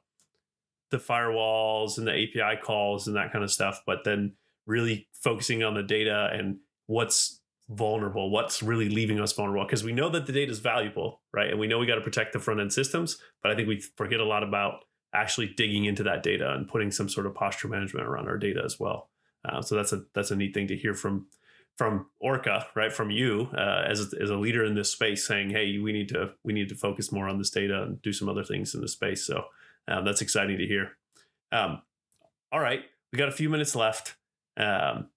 the 0.91 0.97
firewalls 0.97 1.97
and 1.97 2.05
the 2.05 2.11
api 2.11 2.61
calls 2.61 3.07
and 3.07 3.15
that 3.15 3.31
kind 3.31 3.43
of 3.43 3.51
stuff 3.51 3.81
but 3.87 4.03
then 4.03 4.33
really 4.65 5.07
focusing 5.13 5.63
on 5.63 5.73
the 5.73 5.83
data 5.83 6.29
and 6.33 6.57
what's 6.87 7.41
vulnerable, 7.69 8.29
what's 8.29 8.61
really 8.61 8.89
leaving 8.89 9.19
us 9.19 9.33
vulnerable. 9.33 9.65
Because 9.65 9.83
we 9.83 9.91
know 9.91 10.09
that 10.09 10.25
the 10.25 10.33
data 10.33 10.51
is 10.51 10.59
valuable, 10.59 11.21
right? 11.33 11.49
And 11.49 11.59
we 11.59 11.67
know 11.67 11.79
we 11.79 11.85
got 11.85 11.95
to 11.95 12.01
protect 12.01 12.33
the 12.33 12.39
front 12.39 12.59
end 12.59 12.73
systems, 12.73 13.17
but 13.41 13.51
I 13.51 13.55
think 13.55 13.67
we 13.67 13.81
forget 13.97 14.19
a 14.19 14.25
lot 14.25 14.43
about 14.43 14.85
actually 15.13 15.47
digging 15.47 15.85
into 15.85 16.03
that 16.03 16.23
data 16.23 16.53
and 16.53 16.67
putting 16.67 16.91
some 16.91 17.09
sort 17.09 17.25
of 17.25 17.33
posture 17.33 17.67
management 17.67 18.05
around 18.05 18.27
our 18.27 18.37
data 18.37 18.61
as 18.63 18.79
well. 18.79 19.09
Uh, 19.43 19.61
so 19.61 19.75
that's 19.75 19.93
a 19.93 20.03
that's 20.13 20.31
a 20.31 20.35
neat 20.35 20.53
thing 20.53 20.67
to 20.67 20.75
hear 20.75 20.93
from 20.93 21.27
from 21.77 22.07
Orca, 22.19 22.67
right? 22.75 22.91
From 22.91 23.11
you 23.11 23.49
uh, 23.55 23.83
as 23.87 24.13
as 24.13 24.29
a 24.29 24.37
leader 24.37 24.63
in 24.65 24.75
this 24.75 24.91
space, 24.91 25.25
saying, 25.25 25.51
"Hey, 25.51 25.77
we 25.77 25.91
need 25.91 26.09
to 26.09 26.31
we 26.43 26.53
need 26.53 26.69
to 26.69 26.75
focus 26.75 27.11
more 27.11 27.27
on 27.27 27.37
this 27.37 27.49
data 27.49 27.83
and 27.83 28.01
do 28.01 28.11
some 28.11 28.29
other 28.29 28.43
things 28.43 28.73
in 28.73 28.81
the 28.81 28.87
space." 28.87 29.25
So 29.25 29.45
uh, 29.87 30.01
that's 30.01 30.21
exciting 30.21 30.57
to 30.57 30.65
hear. 30.65 30.97
Um, 31.51 31.81
all 32.51 32.59
right, 32.59 32.81
we 33.11 33.17
got 33.17 33.29
a 33.29 33.33
few 33.33 33.49
minutes 33.49 33.75
left. 33.75 34.15
Um, 34.57 35.09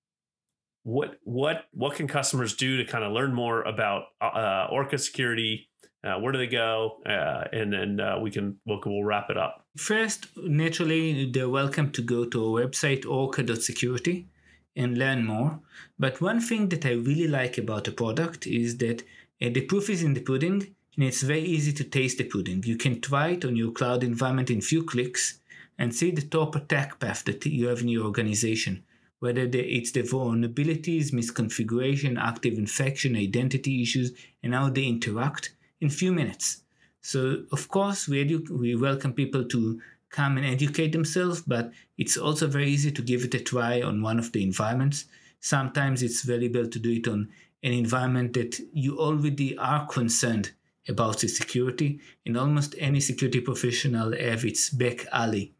what 0.88 1.18
what 1.24 1.66
what 1.72 1.96
can 1.96 2.08
customers 2.08 2.54
do 2.54 2.78
to 2.78 2.84
kind 2.84 3.04
of 3.04 3.12
learn 3.12 3.34
more 3.34 3.62
about 3.62 4.04
uh, 4.20 4.68
Orca 4.70 4.98
security? 4.98 5.68
Uh, 6.02 6.18
where 6.20 6.32
do 6.32 6.38
they 6.38 6.46
go? 6.46 6.98
Uh, 7.04 7.44
and 7.52 7.72
then 7.72 8.00
uh, 8.00 8.18
we 8.20 8.30
can 8.30 8.56
we'll, 8.64 8.80
we'll 8.86 9.04
wrap 9.04 9.28
it 9.30 9.36
up. 9.36 9.66
First, 9.76 10.28
naturally, 10.36 11.30
they're 11.30 11.48
welcome 11.48 11.90
to 11.92 12.02
go 12.02 12.24
to 12.24 12.38
our 12.44 12.62
website 12.62 13.04
orca.security 13.04 14.28
and 14.76 14.96
learn 14.96 15.26
more. 15.26 15.60
But 15.98 16.20
one 16.20 16.40
thing 16.40 16.68
that 16.68 16.86
I 16.86 16.92
really 16.92 17.28
like 17.28 17.58
about 17.58 17.84
the 17.84 17.92
product 17.92 18.46
is 18.46 18.78
that 18.78 19.02
uh, 19.42 19.50
the 19.50 19.62
proof 19.62 19.90
is 19.90 20.02
in 20.02 20.14
the 20.14 20.20
pudding, 20.20 20.74
and 20.96 21.04
it's 21.04 21.22
very 21.22 21.42
easy 21.42 21.72
to 21.74 21.84
taste 21.84 22.18
the 22.18 22.24
pudding. 22.24 22.62
You 22.64 22.76
can 22.76 23.00
try 23.00 23.28
it 23.30 23.44
on 23.44 23.56
your 23.56 23.72
cloud 23.72 24.02
environment 24.04 24.50
in 24.50 24.60
few 24.60 24.84
clicks 24.84 25.40
and 25.76 25.94
see 25.94 26.12
the 26.12 26.22
top 26.22 26.56
attack 26.56 26.98
path 26.98 27.24
that 27.24 27.44
you 27.44 27.68
have 27.68 27.82
in 27.82 27.88
your 27.88 28.04
organization 28.04 28.84
whether 29.20 29.48
it's 29.52 29.92
the 29.92 30.02
vulnerabilities, 30.02 31.12
misconfiguration, 31.12 32.18
active 32.18 32.54
infection, 32.54 33.16
identity 33.16 33.82
issues, 33.82 34.12
and 34.42 34.54
how 34.54 34.70
they 34.70 34.84
interact 34.84 35.54
in 35.80 35.90
few 35.90 36.12
minutes. 36.12 36.62
So 37.00 37.44
of 37.52 37.68
course 37.68 38.08
we 38.08 38.24
edu- 38.24 38.50
we 38.50 38.74
welcome 38.76 39.12
people 39.12 39.44
to 39.46 39.80
come 40.10 40.36
and 40.36 40.46
educate 40.46 40.92
themselves, 40.92 41.42
but 41.42 41.70
it's 41.98 42.16
also 42.16 42.46
very 42.46 42.70
easy 42.70 42.90
to 42.92 43.02
give 43.02 43.24
it 43.24 43.34
a 43.34 43.40
try 43.40 43.82
on 43.82 44.02
one 44.02 44.18
of 44.18 44.32
the 44.32 44.42
environments. 44.42 45.04
Sometimes 45.40 46.02
it's 46.02 46.22
valuable 46.22 46.66
to 46.66 46.78
do 46.78 46.92
it 46.92 47.06
on 47.08 47.28
an 47.62 47.72
environment 47.72 48.32
that 48.34 48.58
you 48.72 48.98
already 48.98 49.56
are 49.58 49.86
concerned 49.86 50.52
about 50.88 51.18
the 51.18 51.28
security, 51.28 52.00
and 52.24 52.36
almost 52.36 52.74
any 52.78 53.00
security 53.00 53.40
professional 53.40 54.12
have 54.12 54.44
its 54.44 54.70
back 54.70 55.06
alley 55.12 55.52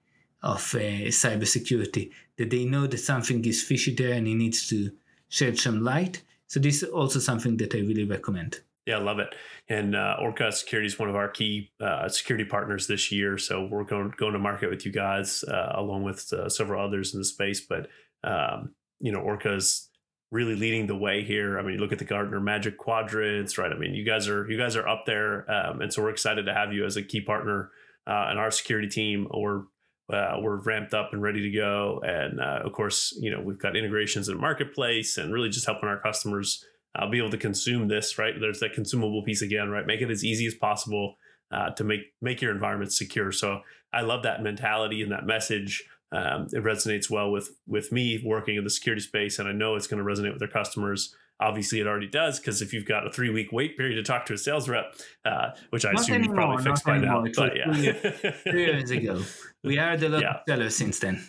of 0.42 0.74
uh, 0.74 1.11
cybersecurity, 1.11 2.11
that 2.37 2.51
they 2.51 2.64
know 2.64 2.87
that 2.87 2.98
something 2.98 3.44
is 3.44 3.62
fishy 3.62 3.94
there 3.94 4.14
and 4.14 4.27
it 4.29 4.35
needs 4.35 4.68
to 4.68 4.90
shed 5.29 5.59
some 5.59 5.83
light. 5.83 6.22
So 6.46 6.61
this 6.61 6.83
is 6.83 6.88
also 6.88 7.18
something 7.18 7.57
that 7.59 7.74
I 7.74 7.79
really 7.79 8.05
recommend. 8.05 8.61
Yeah, 8.87 8.96
I 8.96 9.01
love 9.01 9.18
it. 9.18 9.35
And 9.68 9.94
uh, 9.94 10.16
Orca 10.18 10.51
Security 10.51 10.87
is 10.87 10.98
one 10.98 11.11
of 11.11 11.16
our 11.16 11.29
key 11.29 11.70
uh, 11.79 12.09
security 12.09 12.48
partners 12.48 12.87
this 12.87 13.12
year. 13.12 13.37
So 13.37 13.68
we're 13.70 13.85
going 13.85 14.14
going 14.16 14.33
to 14.33 14.38
market 14.38 14.70
with 14.70 14.87
you 14.87 14.92
guys 14.92 15.44
uh, 15.44 15.72
along 15.74 16.05
with 16.05 16.33
uh, 16.33 16.48
several 16.48 16.83
others 16.83 17.12
in 17.12 17.20
the 17.20 17.24
space. 17.27 17.61
But 17.61 17.88
um, 18.24 18.70
you 18.98 19.12
know, 19.12 19.20
Orca 19.20 19.55
is 19.55 19.90
really 20.31 20.57
leading 20.57 20.87
the 20.87 20.96
way 20.96 21.22
here. 21.22 21.59
I 21.59 21.62
mean, 21.62 21.79
look 21.79 21.92
at 21.92 21.98
the 21.98 22.07
Gartner 22.07 22.40
Magic 22.40 22.79
Quadrants, 22.79 23.59
right? 23.59 23.70
I 23.70 23.77
mean, 23.77 23.94
you 23.94 24.05
guys 24.05 24.27
are 24.27 24.51
you 24.51 24.57
guys 24.57 24.74
are 24.74 24.88
up 24.88 25.05
there, 25.05 25.51
um, 25.51 25.83
and 25.83 25.92
so 25.92 26.03
we're 26.03 26.11
excited 26.11 26.46
to 26.46 26.55
have 26.55 26.72
you 26.72 26.87
as 26.87 26.96
a 26.96 27.03
key 27.03 27.20
partner 27.20 27.70
uh, 28.07 28.29
in 28.33 28.38
our 28.38 28.51
security 28.51 28.88
team. 28.88 29.29
Or 29.31 29.66
uh, 30.12 30.36
we're 30.40 30.56
ramped 30.56 30.94
up 30.94 31.12
and 31.12 31.22
ready 31.22 31.42
to 31.42 31.50
go. 31.50 32.00
And 32.04 32.40
uh, 32.40 32.60
of 32.64 32.72
course, 32.72 33.16
you 33.20 33.30
know, 33.30 33.40
we've 33.40 33.58
got 33.58 33.76
integrations 33.76 34.28
in 34.28 34.40
marketplace 34.40 35.18
and 35.18 35.32
really 35.32 35.48
just 35.50 35.66
helping 35.66 35.88
our 35.88 36.00
customers 36.00 36.64
I'll 36.94 37.10
be 37.10 37.18
able 37.18 37.30
to 37.30 37.38
consume 37.38 37.88
this, 37.88 38.18
right? 38.18 38.34
There's 38.38 38.60
that 38.60 38.72
consumable 38.72 39.22
piece 39.22 39.42
again, 39.42 39.70
right? 39.70 39.86
Make 39.86 40.00
it 40.00 40.10
as 40.10 40.24
easy 40.24 40.46
as 40.46 40.54
possible 40.54 41.16
uh, 41.50 41.70
to 41.70 41.84
make 41.84 42.00
make 42.20 42.42
your 42.42 42.52
environment 42.52 42.92
secure. 42.92 43.32
So 43.32 43.60
I 43.92 44.02
love 44.02 44.22
that 44.24 44.42
mentality 44.42 45.02
and 45.02 45.12
that 45.12 45.26
message. 45.26 45.84
Um, 46.10 46.48
it 46.52 46.64
resonates 46.64 47.10
well 47.10 47.30
with 47.30 47.50
with 47.66 47.92
me 47.92 48.22
working 48.24 48.56
in 48.56 48.64
the 48.64 48.70
security 48.70 49.02
space, 49.02 49.38
and 49.38 49.48
I 49.48 49.52
know 49.52 49.76
it's 49.76 49.86
going 49.86 50.04
to 50.04 50.10
resonate 50.10 50.32
with 50.32 50.42
our 50.42 50.48
customers. 50.48 51.14
Obviously, 51.40 51.79
it 51.81 51.87
already 51.87 52.09
does 52.09 52.40
because 52.40 52.61
if 52.62 52.72
you've 52.72 52.85
got 52.87 53.07
a 53.07 53.11
three 53.12 53.31
week 53.31 53.53
wait 53.53 53.77
period 53.77 53.94
to 53.96 54.03
talk 54.03 54.27
to 54.27 54.33
a 54.35 54.38
sales 54.38 54.68
rep, 54.68 54.94
uh, 55.24 55.51
which 55.70 55.85
I 55.85 55.92
Not 55.92 56.01
assume 56.03 56.16
anymore, 56.16 56.35
you 56.35 56.40
probably 56.42 56.64
fixed 56.64 56.85
by 56.85 56.98
now, 56.98 57.20
anymore. 57.24 57.27
It 57.29 57.37
but 57.37 57.57
yeah, 57.57 58.53
Two 58.53 58.59
years 58.59 58.90
ago, 58.90 59.22
we 59.62 59.79
are 59.79 59.96
the 59.96 60.09
local 60.09 60.22
Yeah. 60.22 60.40
seller 60.48 60.70
since 60.70 60.98
then. 60.98 61.24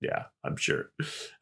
yeah, 0.00 0.24
I'm 0.44 0.56
sure. 0.56 0.90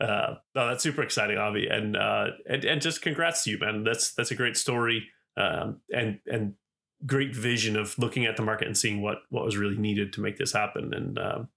Uh, 0.00 0.34
no, 0.54 0.68
that's 0.68 0.82
super 0.82 1.02
exciting, 1.02 1.36
Avi, 1.38 1.66
and 1.66 1.96
uh, 1.96 2.28
and 2.48 2.64
and 2.64 2.80
just 2.82 3.02
congrats 3.02 3.44
to 3.44 3.50
you, 3.50 3.58
man. 3.58 3.84
That's 3.84 4.12
that's 4.14 4.30
a 4.30 4.34
great 4.34 4.56
story, 4.56 5.08
um, 5.36 5.80
and 5.94 6.20
and 6.26 6.54
great 7.06 7.34
vision 7.34 7.76
of 7.76 7.98
looking 7.98 8.26
at 8.26 8.36
the 8.36 8.42
market 8.42 8.66
and 8.66 8.76
seeing 8.76 9.02
what 9.02 9.18
what 9.30 9.44
was 9.44 9.56
really 9.56 9.78
needed 9.78 10.12
to 10.14 10.20
make 10.20 10.36
this 10.38 10.52
happen, 10.52 10.92
and 10.94 11.18
um, 11.18 11.48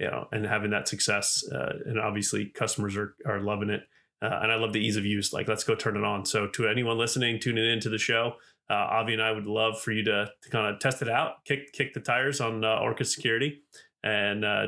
you 0.00 0.06
know, 0.06 0.28
and 0.32 0.44
having 0.46 0.70
that 0.70 0.86
success, 0.88 1.44
uh, 1.52 1.74
and 1.86 1.98
obviously 1.98 2.46
customers 2.46 2.96
are 2.96 3.14
are 3.26 3.40
loving 3.40 3.70
it, 3.70 3.82
uh, 4.22 4.40
and 4.42 4.50
I 4.50 4.56
love 4.56 4.72
the 4.72 4.80
ease 4.80 4.96
of 4.96 5.04
use. 5.04 5.32
Like, 5.32 5.48
let's 5.48 5.64
go 5.64 5.74
turn 5.74 5.96
it 5.96 6.04
on. 6.04 6.24
So, 6.24 6.46
to 6.48 6.68
anyone 6.68 6.98
listening, 6.98 7.38
tuning 7.40 7.70
into 7.70 7.88
the 7.88 7.98
show. 7.98 8.34
Uh, 8.70 8.74
Avi 8.74 9.14
and 9.14 9.22
I 9.22 9.32
would 9.32 9.46
love 9.46 9.80
for 9.80 9.92
you 9.92 10.04
to, 10.04 10.30
to 10.42 10.50
kind 10.50 10.66
of 10.66 10.78
test 10.78 11.00
it 11.00 11.08
out, 11.08 11.44
kick 11.46 11.72
kick 11.72 11.94
the 11.94 12.00
tires 12.00 12.38
on 12.40 12.64
uh, 12.64 12.76
Orca 12.76 13.04
Security, 13.04 13.62
and 14.02 14.44
uh, 14.44 14.66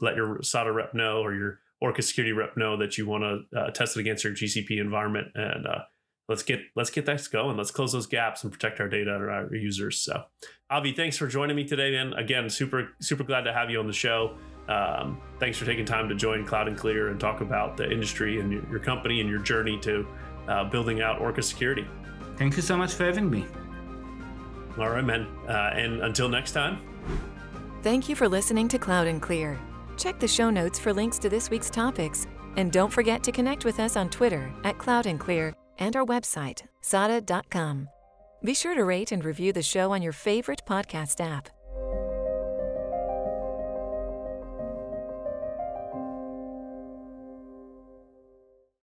let 0.00 0.16
your 0.16 0.42
SADA 0.42 0.72
rep 0.72 0.94
know 0.94 1.20
or 1.20 1.32
your 1.32 1.60
Orca 1.80 2.02
security 2.02 2.32
rep 2.32 2.56
know 2.56 2.76
that 2.76 2.98
you 2.98 3.06
want 3.06 3.22
to 3.22 3.58
uh, 3.58 3.70
test 3.70 3.96
it 3.96 4.00
against 4.00 4.24
your 4.24 4.32
GCP 4.32 4.80
environment, 4.80 5.28
and 5.34 5.66
uh, 5.66 5.80
let's 6.28 6.42
get 6.42 6.60
let's 6.74 6.90
get 6.90 7.06
that 7.06 7.22
going. 7.30 7.56
Let's 7.56 7.70
close 7.70 7.92
those 7.92 8.06
gaps 8.06 8.42
and 8.42 8.52
protect 8.52 8.80
our 8.80 8.88
data 8.88 9.14
and 9.14 9.30
our 9.30 9.54
users. 9.54 10.00
So, 10.00 10.24
Avi, 10.70 10.92
thanks 10.92 11.16
for 11.16 11.26
joining 11.26 11.54
me 11.54 11.64
today, 11.64 11.92
man. 11.92 12.14
Again, 12.14 12.48
super 12.50 12.88
super 13.00 13.24
glad 13.24 13.42
to 13.42 13.52
have 13.52 13.70
you 13.70 13.78
on 13.78 13.86
the 13.86 13.92
show. 13.92 14.36
Um, 14.68 15.20
thanks 15.38 15.58
for 15.58 15.64
taking 15.64 15.84
time 15.84 16.08
to 16.08 16.14
join 16.14 16.44
Cloud 16.44 16.68
N 16.68 16.76
Clear 16.76 17.08
and 17.08 17.20
talk 17.20 17.40
about 17.40 17.76
the 17.76 17.90
industry 17.90 18.40
and 18.40 18.52
your, 18.52 18.62
your 18.70 18.80
company 18.80 19.20
and 19.20 19.30
your 19.30 19.38
journey 19.38 19.78
to 19.80 20.06
uh, 20.48 20.64
building 20.64 21.00
out 21.02 21.20
Orca 21.20 21.42
security. 21.42 21.86
Thank 22.36 22.56
you 22.56 22.62
so 22.62 22.76
much 22.76 22.94
for 22.94 23.04
having 23.04 23.30
me. 23.30 23.46
All 24.78 24.90
right, 24.90 25.04
man. 25.04 25.26
Uh, 25.48 25.72
and 25.74 26.02
until 26.02 26.28
next 26.28 26.52
time. 26.52 26.78
Thank 27.82 28.08
you 28.08 28.16
for 28.16 28.28
listening 28.28 28.68
to 28.68 28.78
Cloud 28.78 29.06
N 29.06 29.20
Clear. 29.20 29.58
Check 29.96 30.18
the 30.18 30.28
show 30.28 30.50
notes 30.50 30.78
for 30.78 30.92
links 30.92 31.18
to 31.20 31.28
this 31.28 31.48
week's 31.50 31.70
topics. 31.70 32.26
And 32.56 32.72
don't 32.72 32.92
forget 32.92 33.22
to 33.24 33.32
connect 33.32 33.64
with 33.64 33.78
us 33.80 33.96
on 33.96 34.08
Twitter 34.10 34.52
at 34.64 34.78
Cloud 34.78 35.06
N 35.06 35.18
Clear 35.18 35.54
and 35.78 35.94
our 35.94 36.04
website, 36.04 36.62
sada.com. 36.80 37.88
Be 38.42 38.54
sure 38.54 38.74
to 38.74 38.84
rate 38.84 39.12
and 39.12 39.24
review 39.24 39.52
the 39.52 39.62
show 39.62 39.92
on 39.92 40.02
your 40.02 40.12
favorite 40.12 40.62
podcast 40.66 41.20
app. 41.20 41.48